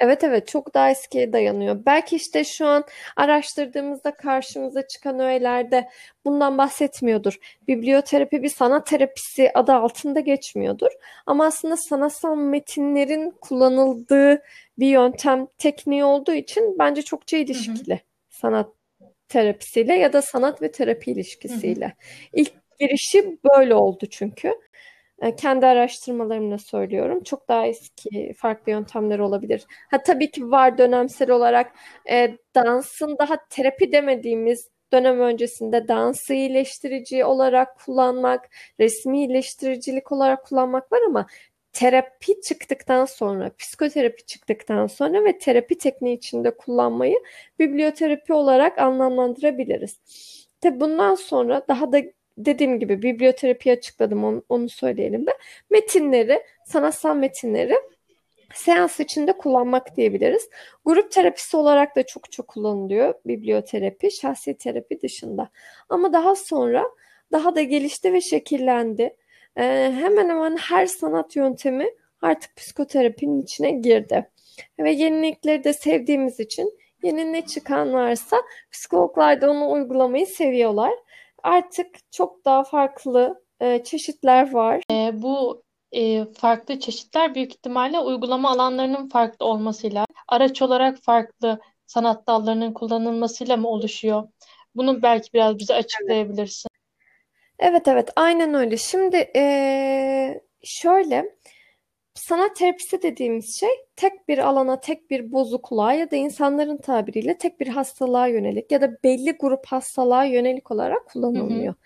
Evet 0.00 0.24
evet 0.24 0.48
çok 0.48 0.74
daha 0.74 0.90
eskiye 0.90 1.32
dayanıyor. 1.32 1.86
Belki 1.86 2.16
işte 2.16 2.44
şu 2.44 2.66
an 2.66 2.84
araştırdığımızda 3.16 4.14
karşımıza 4.14 4.86
çıkan 4.86 5.18
öğelerde 5.20 5.88
bundan 6.24 6.58
bahsetmiyordur. 6.58 7.38
Biblioterapi 7.68 8.42
bir 8.42 8.48
sanat 8.48 8.86
terapisi 8.86 9.50
adı 9.54 9.72
altında 9.72 10.20
geçmiyordur. 10.20 10.90
Ama 11.26 11.46
aslında 11.46 11.76
sanatsal 11.76 12.36
metinlerin 12.36 13.30
kullanıldığı 13.40 14.42
bir 14.78 14.86
yöntem 14.88 15.46
tekniği 15.58 16.04
olduğu 16.04 16.32
için 16.34 16.76
bence 16.78 17.02
çokça 17.02 17.36
ilişkili 17.36 18.00
sanat 18.30 18.68
terapisiyle 19.28 19.94
ya 19.94 20.12
da 20.12 20.22
sanat 20.22 20.62
ve 20.62 20.70
terapi 20.72 21.12
ilişkisiyle. 21.12 21.94
İlk 22.32 22.52
girişi 22.80 23.38
böyle 23.54 23.74
oldu 23.74 24.06
çünkü. 24.10 24.54
E, 25.22 25.36
Kendi 25.36 25.66
araştırmalarımla 25.66 26.58
söylüyorum. 26.58 27.22
Çok 27.22 27.48
daha 27.48 27.66
eski 27.66 28.32
farklı 28.36 28.72
yöntemler 28.72 29.18
olabilir. 29.18 29.64
Ha 29.90 30.02
tabii 30.02 30.30
ki 30.30 30.50
var 30.50 30.78
dönemsel 30.78 31.30
olarak 31.30 31.72
e, 32.10 32.36
dansın 32.54 33.16
daha 33.18 33.36
terapi 33.50 33.92
demediğimiz 33.92 34.68
dönem 34.92 35.20
öncesinde 35.20 35.88
dansı 35.88 36.34
iyileştirici 36.34 37.24
olarak 37.24 37.78
kullanmak, 37.78 38.50
resmi 38.80 39.18
iyileştiricilik 39.18 40.12
olarak 40.12 40.44
kullanmak 40.46 40.92
var 40.92 41.00
ama 41.08 41.26
terapi 41.72 42.40
çıktıktan 42.40 43.04
sonra, 43.04 43.50
psikoterapi 43.58 44.26
çıktıktan 44.26 44.86
sonra 44.86 45.24
ve 45.24 45.38
terapi 45.38 45.78
tekniği 45.78 46.16
içinde 46.16 46.56
kullanmayı 46.56 47.16
biblioterapi 47.58 48.32
olarak 48.32 48.78
anlamlandırabiliriz. 48.78 50.00
Tabi 50.60 50.80
bundan 50.80 51.14
sonra 51.14 51.62
daha 51.68 51.92
da 51.92 52.02
dediğim 52.38 52.80
gibi 52.80 53.02
biblioterapi 53.02 53.72
açıkladım 53.72 54.24
onu, 54.24 54.42
onu 54.48 54.68
söyleyelim 54.68 55.26
de. 55.26 55.30
Metinleri, 55.70 56.42
sanatsal 56.64 57.16
metinleri 57.16 57.74
seans 58.54 59.00
içinde 59.00 59.32
kullanmak 59.32 59.96
diyebiliriz. 59.96 60.48
Grup 60.84 61.12
terapisi 61.12 61.56
olarak 61.56 61.96
da 61.96 62.06
çok 62.06 62.32
çok 62.32 62.48
kullanılıyor 62.48 63.14
biblioterapi, 63.26 64.10
şahsi 64.10 64.58
terapi 64.58 65.02
dışında. 65.02 65.50
Ama 65.88 66.12
daha 66.12 66.34
sonra 66.36 66.84
daha 67.32 67.54
da 67.54 67.62
gelişti 67.62 68.12
ve 68.12 68.20
şekillendi. 68.20 69.16
Ee, 69.56 69.92
hemen 70.00 70.28
hemen 70.28 70.56
her 70.56 70.86
sanat 70.86 71.36
yöntemi 71.36 71.86
artık 72.22 72.56
psikoterapinin 72.56 73.42
içine 73.42 73.70
girdi. 73.70 74.30
Ve 74.78 74.92
yenilikleri 74.92 75.64
de 75.64 75.72
sevdiğimiz 75.72 76.40
için 76.40 76.78
yeni 77.02 77.32
ne 77.32 77.46
çıkan 77.46 77.92
varsa 77.92 78.36
psikologlar 78.72 79.40
da 79.40 79.50
onu 79.50 79.72
uygulamayı 79.72 80.26
seviyorlar. 80.26 80.92
Artık 81.44 81.96
çok 82.10 82.44
daha 82.44 82.64
farklı 82.64 83.44
e, 83.60 83.84
çeşitler 83.84 84.52
var. 84.52 84.82
E, 84.90 85.22
bu 85.22 85.62
e, 85.92 86.24
farklı 86.32 86.80
çeşitler 86.80 87.34
büyük 87.34 87.52
ihtimalle 87.54 87.98
uygulama 87.98 88.50
alanlarının 88.50 89.08
farklı 89.08 89.46
olmasıyla, 89.46 90.06
araç 90.28 90.62
olarak 90.62 90.98
farklı 91.02 91.60
sanat 91.86 92.26
dallarının 92.28 92.72
kullanılmasıyla 92.72 93.56
mı 93.56 93.68
oluşuyor? 93.68 94.28
Bunu 94.74 95.02
belki 95.02 95.32
biraz 95.34 95.58
bize 95.58 95.74
açıklayabilirsin. 95.74 96.68
Evet 97.58 97.88
evet 97.88 98.10
aynen 98.16 98.54
öyle. 98.54 98.76
Şimdi 98.76 99.16
e, 99.36 100.40
şöyle 100.64 101.36
sanat 102.14 102.56
terapisi 102.56 103.02
dediğimiz 103.02 103.60
şey 103.60 103.70
tek 103.96 104.28
bir 104.28 104.38
alana, 104.38 104.80
tek 104.80 105.10
bir 105.10 105.32
bozukluğa 105.32 105.92
ya 105.92 106.10
da 106.10 106.16
insanların 106.16 106.76
tabiriyle 106.76 107.38
tek 107.38 107.60
bir 107.60 107.68
hastalığa 107.68 108.26
yönelik 108.26 108.72
ya 108.72 108.80
da 108.80 108.96
belli 109.04 109.32
grup 109.32 109.66
hastalığa 109.66 110.24
yönelik 110.24 110.70
olarak 110.70 111.06
kullanılıyor. 111.06 111.74
Hı 111.74 111.78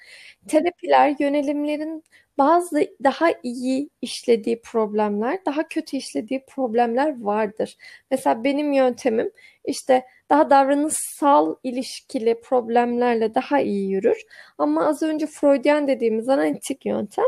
hı. 0.44 0.48
Terapiler 0.48 1.16
yönelimlerin 1.18 2.04
bazı 2.38 2.88
daha 3.04 3.28
iyi 3.42 3.90
işlediği 4.02 4.60
problemler, 4.62 5.44
daha 5.46 5.68
kötü 5.68 5.96
işlediği 5.96 6.44
problemler 6.46 7.22
vardır. 7.22 7.76
Mesela 8.10 8.44
benim 8.44 8.72
yöntemim 8.72 9.30
işte 9.64 10.04
daha 10.30 10.50
davranışsal 10.50 11.54
ilişkili 11.62 12.40
problemlerle 12.40 13.34
daha 13.34 13.60
iyi 13.60 13.90
yürür. 13.90 14.22
Ama 14.58 14.86
az 14.86 15.02
önce 15.02 15.26
Freudian 15.26 15.88
dediğimiz 15.88 16.28
analitik 16.28 16.86
yöntem 16.86 17.24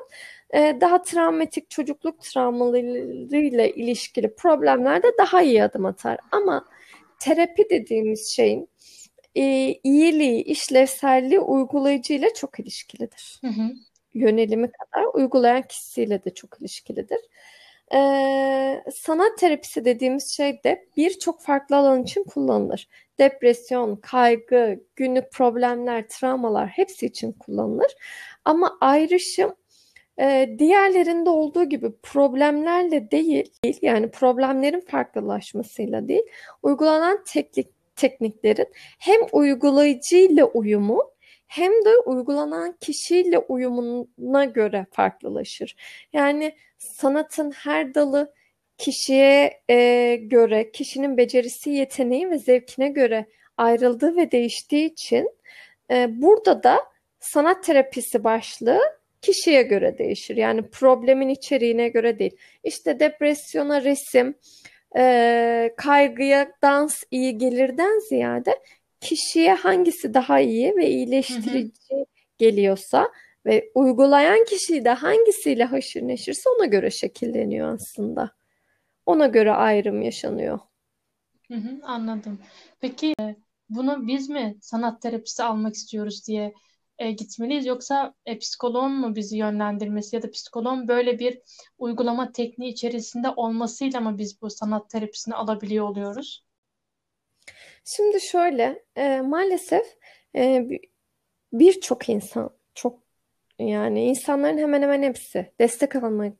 e, 0.55 0.77
daha 0.81 1.03
travmatik 1.03 1.71
çocukluk 1.71 2.21
travmalarıyla 2.23 3.67
ilişkili 3.67 4.35
problemlerde 4.35 5.07
daha 5.19 5.43
iyi 5.43 5.65
adım 5.65 5.87
atar. 5.87 6.19
Ama 6.33 6.65
terapi 7.21 7.71
dediğimiz 7.71 8.29
şeyin 8.29 8.69
e, 9.35 9.75
iyiliği, 9.85 10.45
işlevselliği 10.45 11.41
uygulayıcıyla 11.41 12.35
çok 12.35 12.61
ilişkilidir. 12.61 13.39
Hı 13.41 13.47
hı. 13.47 13.73
Yönelimi 14.15 14.71
kadar 14.73 15.07
uygulayan 15.15 15.63
kişisiyle 15.63 16.25
de 16.25 16.35
çok 16.35 16.61
ilişkilidir. 16.61 17.21
Ee, 17.95 18.85
sanat 18.95 19.39
terapisi 19.39 19.85
dediğimiz 19.85 20.37
şey 20.37 20.65
de 20.65 20.87
birçok 20.97 21.41
farklı 21.43 21.77
alan 21.77 22.03
için 22.03 22.25
kullanılır. 22.25 22.89
Depresyon, 23.19 23.97
kaygı, 23.97 24.81
günlük 24.97 25.33
problemler, 25.33 26.09
travmalar 26.09 26.69
hepsi 26.69 27.07
için 27.07 27.33
kullanılır. 27.33 27.97
Ama 28.45 28.79
ayrışım 28.81 29.55
e, 30.21 30.57
diğerlerinde 30.59 31.31
olduğu 31.31 31.65
gibi 31.65 31.93
problemlerle 32.03 33.11
değil, 33.11 33.53
yani 33.83 34.11
problemlerin 34.11 34.81
farklılaşmasıyla 34.81 36.09
değil, 36.09 36.23
uygulanan 36.63 37.25
teknik, 37.27 37.69
tekniklerin 37.97 38.67
hem 38.99 39.21
uygulayıcıyla 39.33 40.45
uyumu 40.45 41.11
hem 41.51 41.73
de 41.73 41.99
uygulanan 42.07 42.77
kişiyle 42.81 43.39
uyumuna 43.39 44.45
göre 44.45 44.87
farklılaşır. 44.91 45.77
Yani 46.13 46.57
sanatın 46.79 47.51
her 47.51 47.95
dalı 47.95 48.33
kişiye 48.79 49.61
e, 49.71 50.17
göre, 50.17 50.71
kişinin 50.71 51.17
becerisi, 51.17 51.71
yeteneği 51.71 52.31
ve 52.31 52.39
zevkine 52.39 52.89
göre 52.89 53.27
ayrıldığı 53.57 54.17
ve 54.17 54.31
değiştiği 54.31 54.93
için 54.93 55.31
e, 55.91 56.23
burada 56.23 56.63
da 56.63 56.79
sanat 57.21 57.65
terapisi 57.65 58.25
başlığı 58.25 58.81
kişiye 59.23 59.63
göre 59.63 59.99
değişir. 59.99 60.37
Yani 60.37 60.71
problemin 60.71 61.29
içeriğine 61.29 61.89
göre 61.89 62.19
değil. 62.19 62.37
İşte 62.65 63.01
depresyona 63.01 63.85
resim, 63.85 64.35
e, 64.97 65.75
kaygıya 65.77 66.53
dans 66.63 67.03
iyi 67.11 67.39
gelirden 67.39 67.99
ziyade 68.09 68.59
kişiye 69.01 69.55
hangisi 69.55 70.15
daha 70.15 70.41
iyi 70.41 70.77
ve 70.77 70.91
iyileştirici 70.91 71.95
hı 71.95 71.97
hı. 71.97 72.05
geliyorsa 72.39 73.09
ve 73.47 73.71
uygulayan 73.75 74.45
kişi 74.45 74.85
de 74.85 74.91
hangisiyle 74.91 75.65
haşır 75.65 76.03
neşirse 76.03 76.51
ona 76.51 76.67
göre 76.67 76.91
şekilleniyor 76.91 77.75
aslında. 77.75 78.31
Ona 79.07 79.27
göre 79.27 79.53
ayrım 79.53 80.03
yaşanıyor. 80.03 80.59
Hı 81.49 81.55
hı, 81.55 81.81
anladım. 81.83 82.39
Peki 82.81 83.15
e, 83.21 83.37
bunu 83.69 84.07
biz 84.07 84.29
mi 84.29 84.57
sanat 84.61 85.03
terapisi 85.03 85.43
almak 85.43 85.75
istiyoruz 85.75 86.27
diye 86.29 86.55
e, 86.99 87.11
gitmeliyiz 87.11 87.67
yoksa 87.67 88.15
e, 88.27 88.39
psikoloğun 88.39 88.93
mu 88.93 89.17
bizi 89.17 89.37
yönlendirmesi 89.37 90.17
ya 90.17 90.23
da 90.23 90.31
psikoloğun 90.31 90.89
böyle 90.89 91.19
bir 91.19 91.39
uygulama 91.79 92.33
tekniği 92.33 92.73
içerisinde 92.73 93.29
olmasıyla 93.31 94.01
mı 94.01 94.19
biz 94.19 94.43
bu 94.43 94.51
sanat 94.51 94.91
terapisini 94.91 95.35
alabiliyor 95.35 95.89
oluyoruz? 95.89 96.45
Şimdi 97.85 98.21
şöyle 98.21 98.85
e, 98.97 99.21
maalesef 99.21 99.87
e, 100.37 100.67
birçok 101.53 102.09
insan 102.09 102.51
çok 102.75 103.03
yani 103.59 104.05
insanların 104.05 104.59
hemen 104.59 104.83
hemen 104.83 105.03
hepsi 105.03 105.53
destek 105.61 105.97
almak 105.97 106.40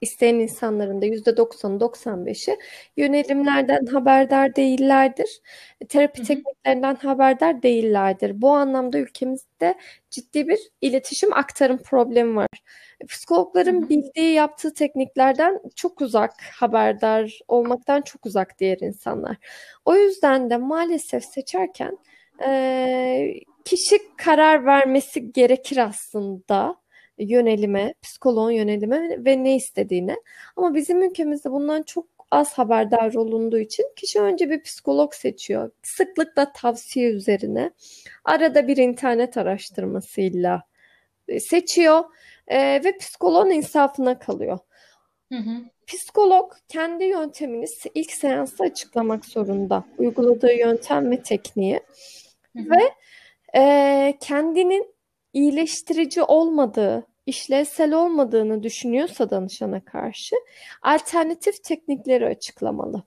isteyen 0.00 0.34
insanların 0.34 1.02
da 1.02 1.06
%90'ı 1.06 1.80
95'i 1.80 2.56
yönelimlerden 2.96 3.86
haberdar 3.86 4.56
değillerdir. 4.56 5.40
Terapi 5.88 6.18
hı 6.18 6.22
hı. 6.22 6.26
tekniklerinden 6.26 6.94
haberdar 6.94 7.62
değillerdir. 7.62 8.42
Bu 8.42 8.50
anlamda 8.50 8.98
ülkemizde 8.98 9.74
ciddi 10.10 10.48
bir 10.48 10.58
iletişim 10.80 11.32
aktarım 11.32 11.78
problemi 11.78 12.36
var. 12.36 12.48
Psikologların 13.08 13.80
hı 13.80 13.84
hı. 13.84 13.88
bildiği 13.88 14.32
yaptığı 14.32 14.74
tekniklerden 14.74 15.60
çok 15.76 16.00
uzak, 16.00 16.32
haberdar 16.42 17.38
olmaktan 17.48 18.02
çok 18.02 18.26
uzak 18.26 18.58
diğer 18.58 18.78
insanlar. 18.80 19.36
O 19.84 19.94
yüzden 19.94 20.50
de 20.50 20.56
maalesef 20.56 21.24
seçerken 21.24 21.98
e, 22.46 23.34
kişi 23.64 23.98
karar 24.16 24.64
vermesi 24.64 25.32
gerekir 25.32 25.76
aslında 25.76 26.76
yönelime, 27.18 27.94
psikoloğun 28.02 28.50
yönelime 28.50 29.24
ve 29.24 29.44
ne 29.44 29.56
istediğine. 29.56 30.16
Ama 30.56 30.74
bizim 30.74 31.02
ülkemizde 31.02 31.50
bundan 31.50 31.82
çok 31.82 32.06
az 32.30 32.52
haberdar 32.52 33.14
olunduğu 33.14 33.58
için 33.58 33.84
kişi 33.96 34.20
önce 34.20 34.50
bir 34.50 34.62
psikolog 34.62 35.14
seçiyor. 35.14 35.70
Sıklıkla 35.82 36.52
tavsiye 36.52 37.10
üzerine. 37.10 37.70
Arada 38.24 38.68
bir 38.68 38.76
internet 38.76 39.36
araştırmasıyla 39.36 40.62
e, 41.28 41.40
seçiyor 41.40 42.04
e, 42.48 42.84
ve 42.84 42.96
psikoloğun 42.98 43.50
insafına 43.50 44.18
kalıyor. 44.18 44.58
Hı 45.32 45.38
hı. 45.38 45.50
Psikolog 45.86 46.52
kendi 46.68 47.04
yöntemini 47.04 47.64
ilk 47.94 48.12
seansta 48.12 48.64
açıklamak 48.64 49.24
zorunda. 49.24 49.84
Uyguladığı 49.98 50.52
yöntem 50.52 51.10
ve 51.10 51.22
tekniği. 51.22 51.80
Hı 52.56 52.62
hı. 52.62 52.70
Ve 52.70 52.82
e, 53.54 54.14
kendinin 54.20 54.97
iyileştirici 55.32 56.22
olmadığı, 56.22 57.06
işlevsel 57.26 57.92
olmadığını 57.92 58.62
düşünüyorsa 58.62 59.30
danışana 59.30 59.84
karşı 59.84 60.36
alternatif 60.82 61.64
teknikleri 61.64 62.26
açıklamalı. 62.26 63.02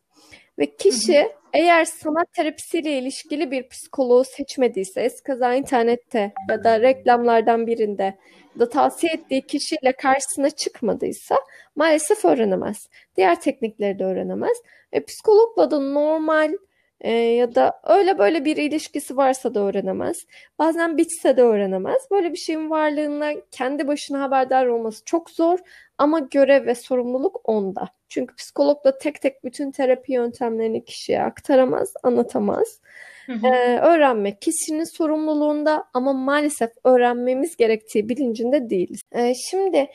Ve 0.60 0.75
kişi 0.75 1.19
hı 1.19 1.23
hı. 1.23 1.29
eğer 1.53 1.86
sanat 1.86 2.34
terapisiyle 2.34 2.97
ilişkili 2.97 3.51
bir 3.51 3.69
psikoloğu 3.69 4.23
seçmediyse, 4.23 5.01
eskaza 5.01 5.55
internette 5.55 6.34
ya 6.49 6.63
da 6.63 6.81
reklamlardan 6.81 7.67
birinde 7.67 8.17
da 8.60 8.69
tavsiye 8.69 9.13
ettiği 9.13 9.41
kişiyle 9.41 9.91
karşısına 9.91 10.49
çıkmadıysa 10.49 11.36
maalesef 11.75 12.25
öğrenemez. 12.25 12.89
Diğer 13.17 13.41
teknikleri 13.41 13.99
de 13.99 14.03
öğrenemez. 14.03 14.57
E, 14.91 15.03
psikologla 15.03 15.71
da 15.71 15.79
normal 15.79 16.53
e, 17.02 17.12
ya 17.12 17.56
da 17.56 17.82
öyle 17.84 18.18
böyle 18.18 18.46
bir 18.46 18.58
ilişkisi 18.58 19.18
varsa 19.18 19.54
da 19.56 19.60
öğrenemez. 19.60 20.18
Bazen 20.60 20.98
bitse 20.98 21.38
de 21.38 21.42
öğrenemez. 21.42 22.02
Böyle 22.12 22.32
bir 22.32 22.38
şeyin 22.38 22.70
varlığına 22.70 23.34
kendi 23.52 23.88
başına 23.88 24.22
haberdar 24.22 24.66
olması 24.66 25.06
çok 25.06 25.30
zor 25.30 25.60
Ama 25.98 26.20
görev 26.20 26.66
ve 26.66 26.76
sorumluluk 26.76 27.42
onda. 27.44 27.90
Çünkü 28.10 28.36
psikolog 28.36 28.84
da 28.86 28.98
tek 28.98 29.22
tek 29.22 29.44
bütün 29.44 29.72
terapi 29.72 30.14
yöntemlerini 30.14 30.86
kişiye 30.86 31.22
aktaramaz, 31.22 31.94
anlatamaz. 32.04 32.80
Hı 33.26 33.34
hı. 33.34 33.48
Ee, 33.48 33.80
öğrenmek 33.80 34.42
kişinin 34.42 34.98
sorumluluğunda 34.98 35.84
ama 35.94 36.14
maalesef 36.14 36.72
öğrenmemiz 36.84 37.58
gerektiği 37.58 38.10
bilincinde 38.10 38.70
değiliz. 38.70 39.02
Ee, 39.16 39.34
şimdi 39.50 39.88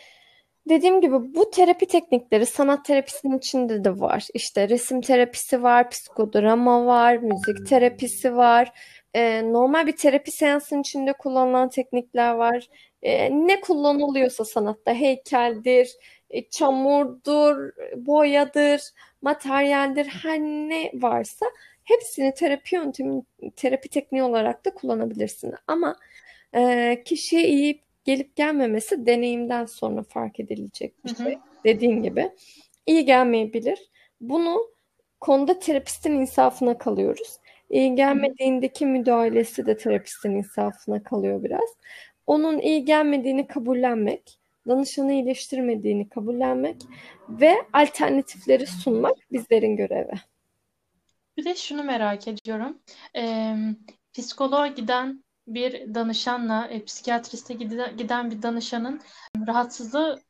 Dediğim 0.69 1.01
gibi 1.01 1.35
bu 1.35 1.51
terapi 1.51 1.87
teknikleri 1.87 2.47
sanat 2.47 2.85
terapisinin 2.85 3.39
içinde 3.39 3.85
de 3.85 4.01
var. 4.01 4.27
İşte 4.35 4.69
resim 4.69 5.01
terapisi 5.01 5.63
var, 5.63 5.91
psikodrama 5.91 6.87
var, 6.87 7.17
müzik 7.17 7.67
terapisi 7.69 8.37
var. 8.37 8.73
Ee, 9.15 9.53
normal 9.53 9.87
bir 9.87 9.97
terapi 9.97 10.31
seansının 10.31 10.81
içinde 10.81 11.13
kullanılan 11.13 11.69
teknikler 11.69 12.35
var. 12.35 12.69
Ee, 13.03 13.31
ne 13.31 13.61
kullanılıyorsa 13.61 14.45
sanatta 14.45 14.95
heykeldir, 14.95 15.91
e, 16.31 16.49
çamurdur, 16.49 17.73
boyadır, 17.97 18.81
materyaldir 19.23 20.07
her 20.07 20.41
ne 20.41 20.93
varsa 20.95 21.47
hepsini 21.85 22.35
terapi 22.35 22.75
yöntemi, 22.75 23.23
terapi 23.57 23.89
tekniği 23.89 24.23
olarak 24.23 24.65
da 24.65 24.75
kullanabilirsin. 24.75 25.55
Ama 25.67 25.97
e, 26.55 27.03
kişiye 27.05 27.49
iyi 27.49 27.86
gelip 28.07 28.37
gelmemesi 28.37 29.07
deneyimden 29.07 29.67
sonra 29.67 30.03
fark 30.03 30.41
edilecek 30.41 31.05
bir 31.05 31.15
şey. 31.17 31.27
Hı 31.27 31.31
hı. 31.31 31.41
Dediğin 31.65 32.03
gibi. 32.03 32.31
iyi 32.87 33.05
gelmeyebilir. 33.05 33.79
Bunu 34.21 34.71
konuda 35.21 35.59
terapistin 35.59 36.13
insafına 36.13 36.79
kalıyoruz. 36.79 37.37
İyi 37.71 37.95
gelmediğindeki 37.95 38.87
müdahalesi 38.87 39.67
de 39.67 39.77
terapistin 39.77 40.31
insafına 40.31 41.03
kalıyor 41.03 41.45
biraz. 41.45 41.77
Onun 42.27 42.59
iyi 42.59 42.85
gelmediğini 42.85 43.47
kabullenmek, 43.47 44.39
danışanı 44.69 45.13
iyileştirmediğini 45.13 46.09
kabullenmek 46.09 46.77
ve 47.29 47.55
alternatifleri 47.73 48.67
sunmak 48.67 49.17
bizlerin 49.33 49.77
görevi. 49.77 50.13
Bir 51.37 51.45
de 51.45 51.55
şunu 51.55 51.85
merak 51.85 52.29
ediyorum. 52.29 52.79
Ee, 53.17 53.55
psikoloğa 54.13 54.67
giden 54.67 55.25
bir 55.47 55.95
danışanla 55.95 56.67
e, 56.67 56.85
psikiyatriste 56.85 57.55
giden, 57.55 57.97
giden 57.97 58.31
bir 58.31 58.43
danışanın 58.43 59.01
rahatsızlığı 59.47 60.21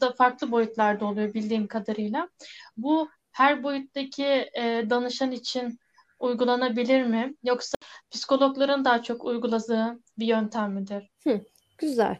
da 0.00 0.12
farklı 0.12 0.50
boyutlarda 0.50 1.06
oluyor 1.06 1.34
bildiğim 1.34 1.66
kadarıyla. 1.66 2.28
Bu 2.76 3.08
her 3.32 3.62
boyuttaki 3.62 4.24
e, 4.54 4.84
danışan 4.90 5.32
için 5.32 5.78
uygulanabilir 6.18 7.04
mi? 7.04 7.34
Yoksa 7.44 7.76
psikologların 8.10 8.84
daha 8.84 9.02
çok 9.02 9.24
uyguladığı 9.24 10.00
bir 10.18 10.26
yöntem 10.26 10.72
midir? 10.72 11.10
Hı, 11.24 11.40
güzel. 11.78 12.18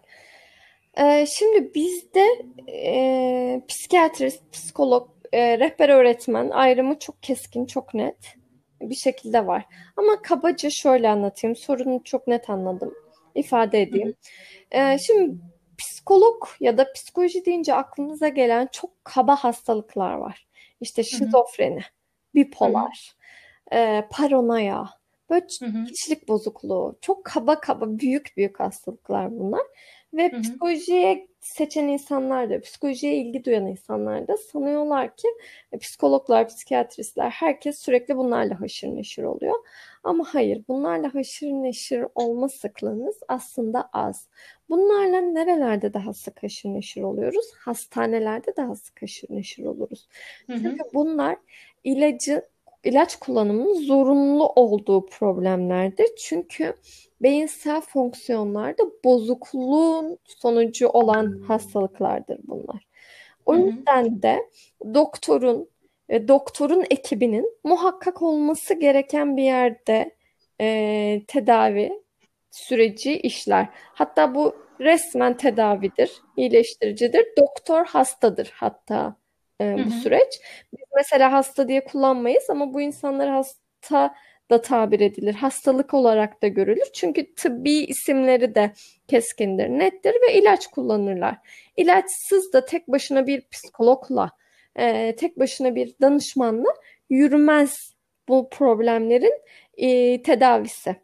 Ee, 0.99 1.27
şimdi 1.27 1.75
bizde 1.75 2.27
e, 2.69 3.63
psikiyatrist, 3.69 4.53
psikolog, 4.53 5.09
e, 5.33 5.59
rehber 5.59 5.89
öğretmen 5.89 6.51
ayrımı 6.51 6.99
çok 6.99 7.23
keskin, 7.23 7.67
çok 7.67 7.95
net 7.95 8.37
bir 8.91 8.95
şekilde 8.95 9.47
var. 9.47 9.65
Ama 9.97 10.23
kabaca 10.23 10.71
şöyle 10.71 11.09
anlatayım. 11.09 11.57
Sorunu 11.57 12.01
çok 12.05 12.27
net 12.27 12.51
anladım. 12.51 12.95
İfade 13.35 13.83
edeyim. 13.83 14.15
Ee, 14.71 14.99
şimdi 14.99 15.37
psikolog 15.79 16.47
ya 16.61 16.79
da 16.79 16.93
psikoloji 16.93 17.45
deyince 17.45 17.75
aklınıza 17.75 18.29
gelen 18.29 18.69
çok 18.73 19.05
kaba 19.05 19.37
hastalıklar 19.37 20.15
var. 20.15 20.47
İşte 20.81 21.03
şizofreni, 21.05 21.81
bipolar, 22.35 23.15
e, 23.73 24.05
paranoya, 24.11 24.89
böyle 25.31 25.47
kişilik 25.87 26.29
bozukluğu. 26.29 26.99
Çok 27.01 27.25
kaba 27.25 27.61
kaba 27.61 27.87
büyük 27.89 28.33
büyük 28.37 28.61
hastalıklar 28.61 29.31
bunlar. 29.39 29.63
Ve 30.15 30.33
Hı-hı. 30.33 30.43
psikolojiye 30.43 31.29
seçen 31.41 31.89
insanlar 31.89 32.51
da, 32.51 32.61
psikolojiye 32.61 33.17
ilgi 33.17 33.45
duyan 33.45 33.67
insanlar 33.67 34.29
da 34.29 34.37
sanıyorlar 34.37 35.17
ki 35.17 35.29
e, 35.73 35.79
psikologlar, 35.79 36.49
psikiyatristler, 36.49 37.31
herkes 37.31 37.79
sürekli 37.79 38.17
bunlarla 38.17 38.61
haşır 38.61 38.89
neşir 38.89 39.23
oluyor. 39.23 39.55
Ama 40.05 40.25
hayır, 40.29 40.65
bunlarla 40.69 41.15
haşır 41.15 41.47
neşir 41.47 42.05
olma 42.15 42.49
sıklığınız 42.49 43.21
aslında 43.29 43.89
az. 43.93 44.29
Bunlarla 44.71 45.21
nerelerde 45.21 45.95
daha 45.95 46.15
sık 46.15 46.43
haşır 46.43 46.69
neşir 46.69 47.03
oluyoruz? 47.03 47.47
Hastanelerde 47.59 48.57
daha 48.57 48.75
sık 48.75 49.03
haşır 49.03 49.29
neşir 49.31 49.65
oluruz. 49.65 50.09
Hı-hı. 50.47 50.59
Çünkü 50.59 50.83
bunlar 50.95 51.37
ilacı 51.85 52.43
ilaç 52.85 53.17
kullanımının 53.17 53.75
zorunlu 53.75 54.47
olduğu 54.47 55.07
problemlerdir. 55.07 56.07
Çünkü 56.19 56.75
beyinsel 57.21 57.81
fonksiyonlarda 57.81 58.83
bozukluğun 59.05 60.19
sonucu 60.25 60.89
olan 60.89 61.43
hastalıklardır 61.49 62.39
bunlar. 62.45 62.87
O 63.47 63.57
yüzden 63.57 64.23
de 64.23 64.51
doktorun 64.95 65.69
ve 66.11 66.29
doktorun 66.29 66.85
ekibinin 66.91 67.59
muhakkak 67.65 68.23
olması 68.23 68.75
gereken 68.75 69.37
bir 69.37 69.43
yerde 69.43 70.17
e, 70.61 71.23
tedavi 71.29 71.93
süreci 72.51 73.19
işler. 73.19 73.69
Hatta 73.73 74.35
bu 74.35 74.57
resmen 74.81 75.37
tedavidir, 75.37 76.13
iyileştiricidir. 76.37 77.27
Doktor 77.39 77.87
hastadır 77.87 78.53
hatta 78.55 79.17
e, 79.61 79.75
bu 79.75 79.79
hı 79.79 79.85
hı. 79.85 79.91
süreç. 79.91 80.41
Biz 80.73 80.85
mesela 80.97 81.33
hasta 81.33 81.69
diye 81.69 81.85
kullanmayız 81.85 82.51
ama 82.51 82.75
bu 82.75 82.81
insanlar 82.81 83.31
hasta 83.31 84.15
da 84.51 84.61
tabir 84.61 85.01
edilir. 85.01 85.35
Hastalık 85.35 85.95
olarak 85.95 86.43
da 86.43 86.49
görülür. 86.49 86.89
Çünkü 86.93 87.35
tıbbi 87.35 87.73
isimleri 87.73 88.55
de 88.55 88.73
keskindir, 89.09 89.69
nettir 89.69 90.15
ve 90.29 90.35
ilaç 90.35 90.67
kullanırlar. 90.67 91.37
İlaçsız 91.77 92.53
da 92.53 92.65
tek 92.65 92.89
başına 92.89 93.27
bir 93.27 93.49
psikologla, 93.49 94.31
e, 94.77 95.17
tek 95.17 95.39
başına 95.39 95.75
bir 95.75 95.95
danışmanla 96.01 96.75
yürümez 97.11 97.95
bu 98.29 98.49
problemlerin 98.51 99.41
e, 99.77 100.23
tedavisi. 100.23 100.97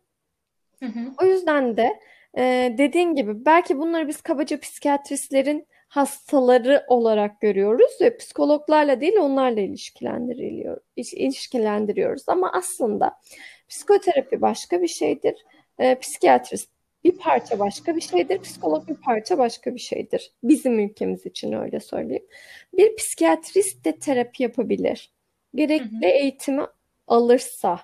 Hı 0.80 0.86
hı. 0.86 1.00
O 1.22 1.26
yüzden 1.26 1.76
de 1.76 2.00
e, 2.38 2.74
dediğin 2.78 3.14
gibi 3.14 3.44
belki 3.44 3.78
bunları 3.78 4.08
biz 4.08 4.20
kabaca 4.20 4.60
psikiyatristlerin 4.60 5.66
hastaları 5.90 6.84
olarak 6.88 7.40
görüyoruz 7.40 7.92
ve 8.00 8.16
psikologlarla 8.16 9.00
değil 9.00 9.16
onlarla 9.16 9.60
ilişkilendiriliyor, 9.60 10.80
ilişkilendiriyoruz. 10.96 12.22
Ama 12.26 12.52
aslında 12.52 13.18
psikoterapi 13.68 14.40
başka 14.40 14.82
bir 14.82 14.88
şeydir. 14.88 15.44
E, 15.78 15.98
psikiyatrist 15.98 16.70
bir 17.04 17.18
parça 17.18 17.58
başka 17.58 17.96
bir 17.96 18.00
şeydir. 18.00 18.42
Psikolog 18.42 18.88
bir 18.88 18.94
parça 18.94 19.38
başka 19.38 19.74
bir 19.74 19.80
şeydir. 19.80 20.32
Bizim 20.42 20.78
ülkemiz 20.78 21.26
için 21.26 21.52
öyle 21.52 21.80
söyleyeyim. 21.80 22.26
Bir 22.76 22.96
psikiyatrist 22.96 23.84
de 23.84 23.98
terapi 23.98 24.42
yapabilir. 24.42 25.12
Gerekli 25.54 25.90
hı 25.90 26.06
hı. 26.06 26.10
eğitimi 26.10 26.66
alırsa 27.06 27.80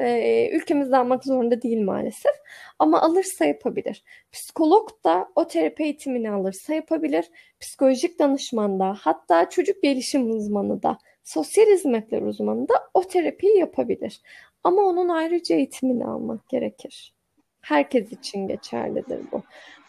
e, 0.00 0.50
ülkemizde 0.52 0.96
almak 0.96 1.24
zorunda 1.24 1.62
değil 1.62 1.82
maalesef. 1.82 2.32
Ama 2.78 3.02
alırsa 3.02 3.44
yapabilir. 3.44 4.04
Psikolog 4.32 4.88
da 5.04 5.28
o 5.36 5.46
terapi 5.46 5.82
eğitimini 5.82 6.30
alırsa 6.30 6.74
yapabilir. 6.74 7.30
Psikolojik 7.60 8.18
danışman 8.18 8.80
da 8.80 8.96
hatta 9.00 9.50
çocuk 9.50 9.82
gelişim 9.82 10.30
uzmanı 10.30 10.82
da 10.82 10.98
sosyal 11.24 11.66
hizmetler 11.66 12.22
uzmanı 12.22 12.68
da 12.68 12.74
o 12.94 13.02
terapiyi 13.02 13.58
yapabilir. 13.58 14.20
Ama 14.64 14.82
onun 14.82 15.08
ayrıca 15.08 15.56
eğitimini 15.56 16.04
almak 16.06 16.48
gerekir. 16.48 17.14
Herkes 17.60 18.12
için 18.12 18.48
geçerlidir 18.48 19.20
bu. 19.32 19.42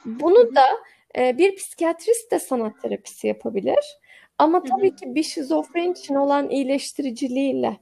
Bunu 0.06 0.56
da 0.56 0.66
e, 1.18 1.38
bir 1.38 1.56
psikiyatrist 1.56 2.32
de 2.32 2.40
sanat 2.40 2.82
terapisi 2.82 3.28
yapabilir. 3.28 3.98
Ama 4.38 4.64
tabii 4.64 4.96
ki 4.96 5.16
bir 5.16 5.24
şizofren 5.24 5.92
için 5.92 6.16
olan 6.16 6.50
iyileştiriciliğiyle 6.50 7.78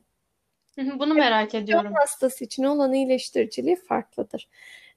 bunu 0.99 1.13
merak 1.13 1.55
ediyorum. 1.55 1.93
hastası 1.95 2.43
için 2.43 2.63
olan 2.63 2.93
iyileştiriciliği 2.93 3.75
farklıdır. 3.75 4.49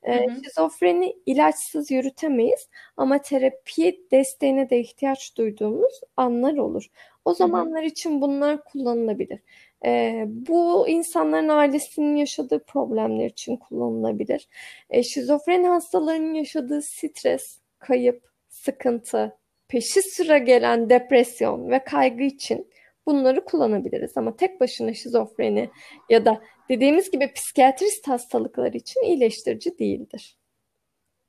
Ee, 0.09 0.27
şizofreni 0.45 1.17
ilaçsız 1.27 1.91
yürütemeyiz 1.91 2.69
ama 2.97 3.19
terapi 3.19 4.01
desteğine 4.13 4.71
de 4.71 4.81
ihtiyaç 4.81 5.37
duyduğumuz 5.37 6.01
anlar 6.17 6.57
olur. 6.57 6.87
O 7.25 7.35
zamanlar 7.35 7.81
hı 7.81 7.87
hı. 7.87 7.89
için 7.89 8.21
bunlar 8.21 8.65
kullanılabilir. 8.65 9.41
Ee, 9.85 10.25
bu 10.27 10.89
insanların 10.89 11.49
ailesinin 11.49 12.17
yaşadığı 12.17 12.65
problemler 12.65 13.27
için 13.27 13.57
kullanılabilir. 13.57 14.49
Ee, 14.91 15.03
şizofren 15.03 15.65
hastalarının 15.65 16.35
yaşadığı 16.35 16.83
stres, 16.83 17.59
kayıp, 17.79 18.25
sıkıntı, 18.49 19.37
peşi 19.69 20.03
sıra 20.03 20.39
gelen 20.39 20.91
depresyon 20.91 21.71
ve 21.71 21.85
kaygı 21.85 22.23
için 22.23 22.72
bunları 23.07 23.45
kullanabiliriz. 23.45 24.17
Ama 24.17 24.37
tek 24.37 24.61
başına 24.61 24.95
şizofreni 24.95 25.71
ya 26.11 26.25
da 26.25 26.43
dediğimiz 26.69 27.11
gibi 27.11 27.33
psikiyatrist 27.33 28.09
hastalıklar 28.09 28.73
için 28.73 29.03
iyileştirici 29.03 29.79
değildir. 29.79 30.39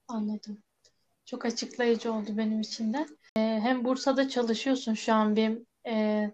Anladım. 0.08 0.64
Çok 1.26 1.46
açıklayıcı 1.46 2.14
oldu 2.14 2.38
benim 2.38 2.62
için 2.62 2.94
de. 2.94 3.06
Ee, 3.38 3.40
hem 3.40 3.86
Bursa'da 3.86 4.30
çalışıyorsun 4.30 4.94
şu 4.94 5.14
an 5.14 5.36
bir 5.36 5.58
e, 5.88 6.32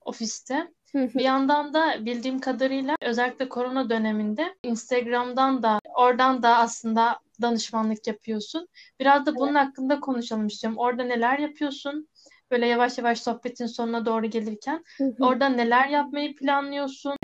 ofiste. 0.00 0.76
Bir 0.94 1.20
yandan 1.20 1.74
da 1.74 2.06
bildiğim 2.06 2.40
kadarıyla 2.40 2.96
özellikle 3.02 3.48
korona 3.48 3.90
döneminde 3.90 4.54
Instagram'dan 4.62 5.62
da 5.62 5.80
oradan 5.94 6.42
da 6.42 6.56
aslında 6.56 7.20
danışmanlık 7.42 8.06
yapıyorsun. 8.06 8.68
Biraz 9.00 9.26
da 9.26 9.34
bunun 9.36 9.54
hakkında 9.54 10.00
konuşalım 10.00 10.46
istiyorum. 10.46 10.78
Orada 10.78 11.04
neler 11.04 11.38
yapıyorsun? 11.38 12.08
Böyle 12.50 12.66
yavaş 12.66 12.98
yavaş 12.98 13.22
sohbetin 13.22 13.66
sonuna 13.66 14.06
doğru 14.06 14.26
gelirken. 14.26 14.84
Hı 14.98 15.04
hı. 15.04 15.24
Orada 15.24 15.48
neler 15.48 15.88
yapmayı 15.88 16.36
planlıyorsun? 16.36 17.16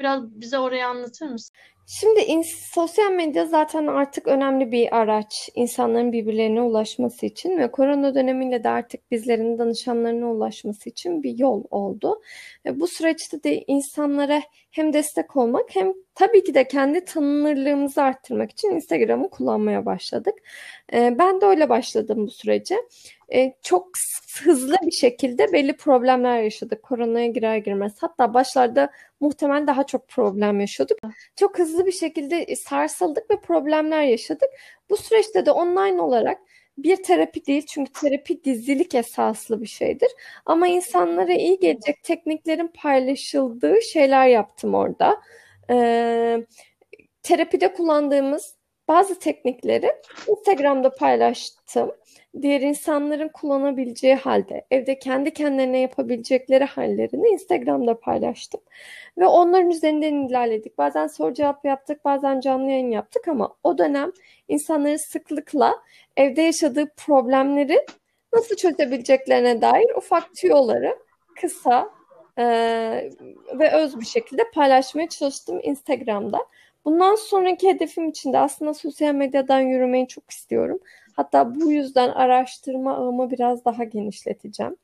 Biraz 0.00 0.40
bize 0.40 0.58
orayı 0.58 0.86
anlatır 0.86 1.26
mısın? 1.26 1.56
Şimdi 1.90 2.20
ins- 2.20 2.72
sosyal 2.74 3.12
medya 3.12 3.46
zaten 3.46 3.86
artık 3.86 4.26
önemli 4.28 4.72
bir 4.72 4.96
araç 4.96 5.50
insanların 5.54 6.12
birbirlerine 6.12 6.62
ulaşması 6.62 7.26
için 7.26 7.58
ve 7.58 7.70
korona 7.70 8.14
dönemiyle 8.14 8.64
de 8.64 8.68
artık 8.68 9.10
bizlerin 9.10 9.58
danışanlarına 9.58 10.32
ulaşması 10.32 10.88
için 10.88 11.22
bir 11.22 11.38
yol 11.38 11.64
oldu. 11.70 12.22
Ve 12.64 12.80
bu 12.80 12.86
süreçte 12.86 13.42
de 13.42 13.64
insanlara 13.66 14.42
hem 14.70 14.92
destek 14.92 15.36
olmak 15.36 15.76
hem 15.76 15.92
tabii 16.14 16.44
ki 16.44 16.54
de 16.54 16.68
kendi 16.68 17.04
tanınırlığımızı 17.04 18.02
arttırmak 18.02 18.50
için 18.50 18.70
Instagram'ı 18.70 19.30
kullanmaya 19.30 19.86
başladık. 19.86 20.34
Ee, 20.92 21.18
ben 21.18 21.40
de 21.40 21.46
öyle 21.46 21.68
başladım 21.68 22.26
bu 22.26 22.30
sürece. 22.30 22.76
Ee, 23.34 23.54
çok 23.62 23.88
hızlı 24.44 24.76
bir 24.82 24.90
şekilde 24.90 25.52
belli 25.52 25.76
problemler 25.76 26.42
yaşadık 26.42 26.82
koronaya 26.82 27.26
girer 27.26 27.56
girmez. 27.56 27.92
Hatta 28.00 28.34
başlarda 28.34 28.90
muhtemelen 29.20 29.66
daha 29.66 29.86
çok 29.86 30.08
problem 30.08 30.60
yaşıyorduk. 30.60 30.98
Çok 31.36 31.58
hızlı 31.58 31.77
bir 31.86 31.92
şekilde 31.92 32.56
sarsıldık 32.56 33.30
ve 33.30 33.40
problemler 33.40 34.02
yaşadık. 34.02 34.48
Bu 34.90 34.96
süreçte 34.96 35.46
de 35.46 35.50
online 35.50 36.02
olarak 36.02 36.38
bir 36.78 37.02
terapi 37.02 37.46
değil 37.46 37.66
çünkü 37.66 37.92
terapi 37.92 38.44
dizilik 38.44 38.94
esaslı 38.94 39.62
bir 39.62 39.66
şeydir. 39.66 40.08
Ama 40.46 40.68
insanlara 40.68 41.32
iyi 41.32 41.58
gelecek 41.58 42.02
tekniklerin 42.02 42.70
paylaşıldığı 42.82 43.82
şeyler 43.82 44.26
yaptım 44.26 44.74
orada. 44.74 45.20
Ee, 45.70 46.46
terapide 47.22 47.72
kullandığımız 47.72 48.56
bazı 48.88 49.18
teknikleri 49.18 49.92
Instagram'da 50.28 50.94
paylaştım. 50.94 51.92
Diğer 52.42 52.60
insanların 52.60 53.28
kullanabileceği 53.28 54.14
halde, 54.14 54.66
evde 54.70 54.98
kendi 54.98 55.32
kendilerine 55.32 55.78
yapabilecekleri 55.78 56.64
hallerini 56.64 57.28
Instagram'da 57.28 58.00
paylaştım. 58.00 58.60
Ve 59.18 59.26
onların 59.26 59.70
üzerinden 59.70 60.14
ilerledik. 60.14 60.78
Bazen 60.78 61.06
soru 61.06 61.34
cevap 61.34 61.64
yaptık, 61.64 62.04
bazen 62.04 62.40
canlı 62.40 62.70
yayın 62.70 62.90
yaptık 62.90 63.28
ama 63.28 63.56
o 63.64 63.78
dönem 63.78 64.12
insanların 64.48 64.96
sıklıkla 64.96 65.82
evde 66.16 66.42
yaşadığı 66.42 66.86
problemleri 66.96 67.86
nasıl 68.32 68.56
çözebileceklerine 68.56 69.62
dair 69.62 69.96
ufak 69.96 70.34
tüyoları 70.34 70.98
kısa 71.40 71.90
e, 72.38 72.44
ve 73.58 73.70
öz 73.72 74.00
bir 74.00 74.06
şekilde 74.06 74.42
paylaşmaya 74.54 75.08
çalıştım 75.08 75.60
Instagram'da. 75.62 76.38
Bundan 76.84 77.14
sonraki 77.14 77.68
hedefim 77.68 78.08
için 78.08 78.32
de 78.32 78.38
aslında 78.38 78.74
sosyal 78.74 79.14
medyadan 79.14 79.60
yürümeyi 79.60 80.08
çok 80.08 80.30
istiyorum. 80.30 80.78
Hatta 81.18 81.54
bu 81.54 81.72
yüzden 81.72 82.08
araştırma 82.08 82.96
ağımı 82.96 83.30
biraz 83.30 83.64
daha 83.64 83.84
genişleteceğim. 83.84 84.76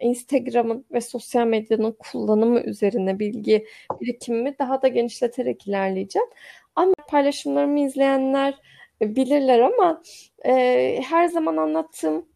Instagram'ın 0.00 0.86
ve 0.92 1.00
sosyal 1.00 1.46
medyanın 1.46 1.92
kullanımı 1.98 2.60
üzerine 2.60 3.18
bilgi 3.18 3.66
birikimimi 4.00 4.58
daha 4.58 4.82
da 4.82 4.88
genişleterek 4.88 5.68
ilerleyeceğim. 5.68 6.28
Ama 6.76 6.94
paylaşımlarımı 7.08 7.80
izleyenler 7.80 8.54
bilirler 9.00 9.58
ama 9.60 10.02
e, 10.44 11.00
her 11.04 11.28
zaman 11.28 11.56
anlattığım 11.56 12.26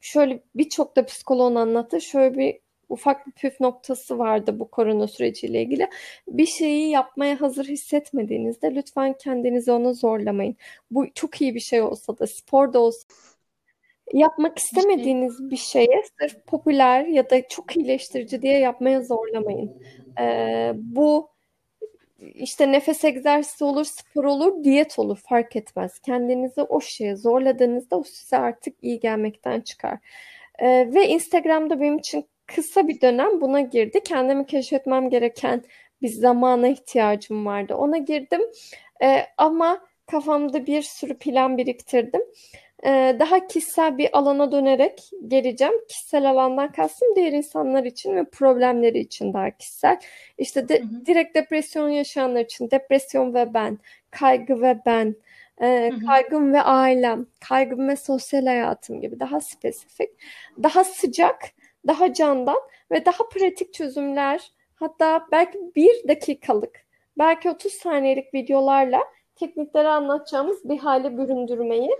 şöyle 0.00 0.42
birçok 0.54 0.96
da 0.96 1.06
psikoloğun 1.06 1.54
anlattığı 1.54 2.00
şöyle 2.00 2.38
bir 2.38 2.60
ufak 2.88 3.26
bir 3.26 3.32
püf 3.32 3.60
noktası 3.60 4.18
vardı 4.18 4.58
bu 4.60 4.70
korona 4.70 5.08
süreciyle 5.08 5.62
ilgili. 5.62 5.88
Bir 6.28 6.46
şeyi 6.46 6.90
yapmaya 6.90 7.40
hazır 7.40 7.64
hissetmediğinizde 7.64 8.74
lütfen 8.74 9.14
kendinizi 9.18 9.72
ona 9.72 9.92
zorlamayın. 9.92 10.56
Bu 10.90 11.06
çok 11.14 11.40
iyi 11.40 11.54
bir 11.54 11.60
şey 11.60 11.82
olsa 11.82 12.18
da 12.18 12.26
spor 12.26 12.72
da 12.72 12.78
olsa 12.78 13.08
yapmak 14.12 14.58
istemediğiniz 14.58 15.50
bir 15.50 15.56
şeye 15.56 16.02
sırf 16.20 16.46
popüler 16.46 17.06
ya 17.06 17.30
da 17.30 17.48
çok 17.48 17.76
iyileştirici 17.76 18.42
diye 18.42 18.58
yapmaya 18.58 19.02
zorlamayın. 19.02 19.82
Ee, 20.20 20.72
bu 20.74 21.30
işte 22.34 22.72
nefes 22.72 23.04
egzersizi 23.04 23.64
olur, 23.64 23.84
spor 23.84 24.24
olur, 24.24 24.64
diyet 24.64 24.98
olur 24.98 25.18
fark 25.28 25.56
etmez. 25.56 25.98
Kendinizi 25.98 26.62
o 26.62 26.80
şeye 26.80 27.16
zorladığınızda 27.16 27.98
o 27.98 28.02
size 28.02 28.38
artık 28.38 28.74
iyi 28.82 29.00
gelmekten 29.00 29.60
çıkar. 29.60 29.98
Ee, 30.58 30.94
ve 30.94 31.08
Instagram'da 31.08 31.80
benim 31.80 31.98
için 31.98 32.28
kısa 32.54 32.88
bir 32.88 33.00
dönem 33.00 33.40
buna 33.40 33.60
girdi. 33.60 34.00
Kendimi 34.04 34.46
keşfetmem 34.46 35.10
gereken 35.10 35.62
bir 36.02 36.08
zamana 36.08 36.68
ihtiyacım 36.68 37.46
vardı. 37.46 37.74
Ona 37.74 37.96
girdim 37.98 38.40
ee, 39.02 39.26
ama 39.38 39.80
kafamda 40.06 40.66
bir 40.66 40.82
sürü 40.82 41.18
plan 41.18 41.58
biriktirdim. 41.58 42.20
Ee, 42.86 43.16
daha 43.18 43.46
kişisel 43.46 43.98
bir 43.98 44.18
alana 44.18 44.52
dönerek 44.52 45.10
geleceğim. 45.28 45.74
Kişisel 45.88 46.30
alandan 46.30 46.72
kastım 46.72 47.16
diğer 47.16 47.32
insanlar 47.32 47.84
için 47.84 48.16
ve 48.16 48.24
problemleri 48.24 48.98
için 48.98 49.32
daha 49.32 49.50
kişisel. 49.50 49.98
İşte 50.38 50.68
de, 50.68 50.80
hı 50.80 50.82
hı. 50.82 51.06
direkt 51.06 51.36
depresyon 51.36 51.88
yaşayanlar 51.88 52.40
için 52.40 52.70
depresyon 52.70 53.34
ve 53.34 53.54
ben, 53.54 53.78
kaygı 54.10 54.62
ve 54.62 54.78
ben, 54.86 55.14
e, 55.62 55.90
kaygım 56.06 56.52
ve 56.52 56.62
ailem, 56.62 57.26
kaygım 57.48 57.88
ve 57.88 57.96
sosyal 57.96 58.46
hayatım 58.46 59.00
gibi 59.00 59.20
daha 59.20 59.40
spesifik, 59.40 60.10
daha 60.62 60.84
sıcak, 60.84 61.38
daha 61.86 62.12
candan 62.12 62.58
ve 62.90 63.04
daha 63.04 63.28
pratik 63.28 63.74
çözümler 63.74 64.52
hatta 64.74 65.26
belki 65.32 65.58
bir 65.76 66.08
dakikalık, 66.08 66.86
belki 67.18 67.50
30 67.50 67.72
saniyelik 67.72 68.34
videolarla 68.34 69.00
teknikleri 69.36 69.88
anlatacağımız 69.88 70.68
bir 70.68 70.78
hale 70.78 71.18
büründürmeyi 71.18 71.90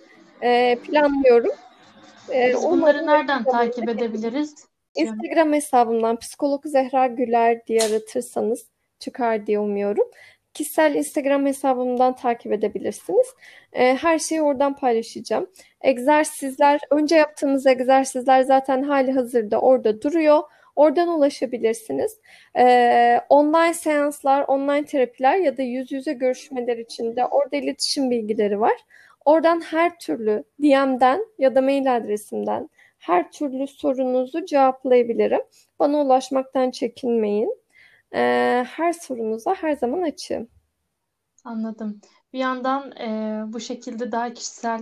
e, 0.42 0.78
planlıyorum. 0.78 1.52
E, 2.32 2.48
Biz 2.48 2.62
bunları 2.62 3.06
nereden 3.06 3.44
takip 3.44 3.88
edebiliriz? 3.88 4.54
Instagram 4.94 5.52
hesabımdan 5.52 6.18
psikolog 6.18 6.66
Zehra 6.66 7.06
Güler 7.06 7.66
diye 7.66 7.82
aratırsanız 7.82 8.66
çıkar 8.98 9.46
diye 9.46 9.58
umuyorum. 9.58 10.10
Kişisel 10.58 10.94
Instagram 10.94 11.46
hesabımdan 11.46 12.16
takip 12.16 12.52
edebilirsiniz. 12.52 13.26
E, 13.72 13.94
her 13.94 14.18
şeyi 14.18 14.42
oradan 14.42 14.76
paylaşacağım. 14.76 15.46
Egzersizler, 15.80 16.80
önce 16.90 17.16
yaptığımız 17.16 17.66
egzersizler 17.66 18.42
zaten 18.42 18.82
hali 18.82 19.12
hazırda 19.12 19.60
orada 19.60 20.02
duruyor. 20.02 20.40
Oradan 20.76 21.08
ulaşabilirsiniz. 21.08 22.20
Ee, 22.58 23.20
online 23.28 23.74
seanslar, 23.74 24.44
online 24.48 24.84
terapiler 24.84 25.36
ya 25.36 25.56
da 25.56 25.62
yüz 25.62 25.92
yüze 25.92 26.12
görüşmeler 26.12 26.76
için 26.76 27.16
de 27.16 27.26
orada 27.26 27.56
iletişim 27.56 28.10
bilgileri 28.10 28.60
var. 28.60 28.76
Oradan 29.24 29.60
her 29.60 29.98
türlü 29.98 30.44
DM'den 30.62 31.26
ya 31.38 31.54
da 31.54 31.60
mail 31.60 31.96
adresimden 31.96 32.70
her 32.98 33.30
türlü 33.32 33.66
sorunuzu 33.66 34.44
cevaplayabilirim. 34.44 35.42
Bana 35.78 36.02
ulaşmaktan 36.02 36.70
çekinmeyin. 36.70 37.58
Ee, 38.14 38.64
her 38.68 38.92
sorunuza 38.92 39.54
her 39.54 39.76
zaman 39.76 40.02
açığım. 40.02 40.48
Anladım. 41.44 42.00
Bir 42.32 42.38
yandan 42.38 42.92
e, 42.92 43.42
bu 43.52 43.60
şekilde 43.60 44.12
daha 44.12 44.32
kişisel 44.32 44.80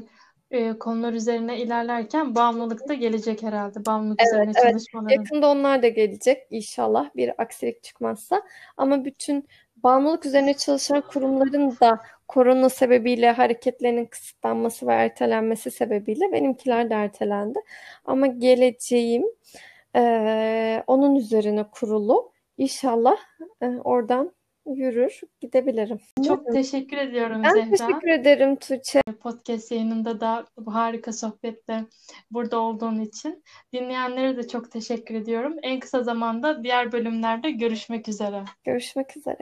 e, 0.50 0.78
konular 0.78 1.12
üzerine 1.12 1.60
ilerlerken 1.60 2.34
bağımlılık 2.34 2.88
da 2.88 2.94
gelecek 2.94 3.42
herhalde. 3.42 3.86
Bağımlılık 3.86 4.20
evet, 4.20 4.32
üzerine 4.32 4.52
evet. 4.56 4.70
çalışmaları. 4.72 5.12
Yakında 5.12 5.48
onlar 5.48 5.82
da 5.82 5.88
gelecek 5.88 6.46
inşallah 6.50 7.10
bir 7.16 7.42
aksilik 7.42 7.82
çıkmazsa. 7.82 8.42
Ama 8.76 9.04
bütün 9.04 9.48
bağımlılık 9.76 10.26
üzerine 10.26 10.54
çalışan 10.54 11.00
kurumların 11.00 11.76
da 11.80 12.00
korona 12.28 12.68
sebebiyle 12.68 13.30
hareketlerinin 13.30 14.06
kısıtlanması 14.06 14.86
ve 14.86 14.92
ertelenmesi 14.92 15.70
sebebiyle 15.70 16.32
benimkiler 16.32 16.90
de 16.90 16.94
ertelendi. 16.94 17.58
Ama 18.04 18.26
geleceğim 18.26 19.24
e, 19.96 20.84
onun 20.86 21.14
üzerine 21.14 21.64
kurulu. 21.70 22.35
İnşallah 22.58 23.16
e, 23.62 23.66
oradan 23.66 24.32
yürür, 24.66 25.20
gidebilirim. 25.40 25.98
Çok 26.26 26.52
teşekkür 26.52 26.96
ediyorum 26.96 27.42
ben 27.44 27.54
Zehra. 27.54 27.70
teşekkür 27.70 28.08
ederim 28.08 28.56
Tuğçe. 28.56 29.00
Podcast 29.20 29.72
yayınında 29.72 30.20
da 30.20 30.46
bu 30.58 30.74
harika 30.74 31.12
sohbette 31.12 31.84
burada 32.30 32.60
olduğun 32.60 33.00
için. 33.00 33.44
Dinleyenlere 33.72 34.36
de 34.36 34.48
çok 34.48 34.70
teşekkür 34.70 35.14
ediyorum. 35.14 35.56
En 35.62 35.80
kısa 35.80 36.02
zamanda 36.02 36.64
diğer 36.64 36.92
bölümlerde 36.92 37.50
görüşmek 37.50 38.08
üzere. 38.08 38.44
Görüşmek 38.64 39.16
üzere. 39.16 39.34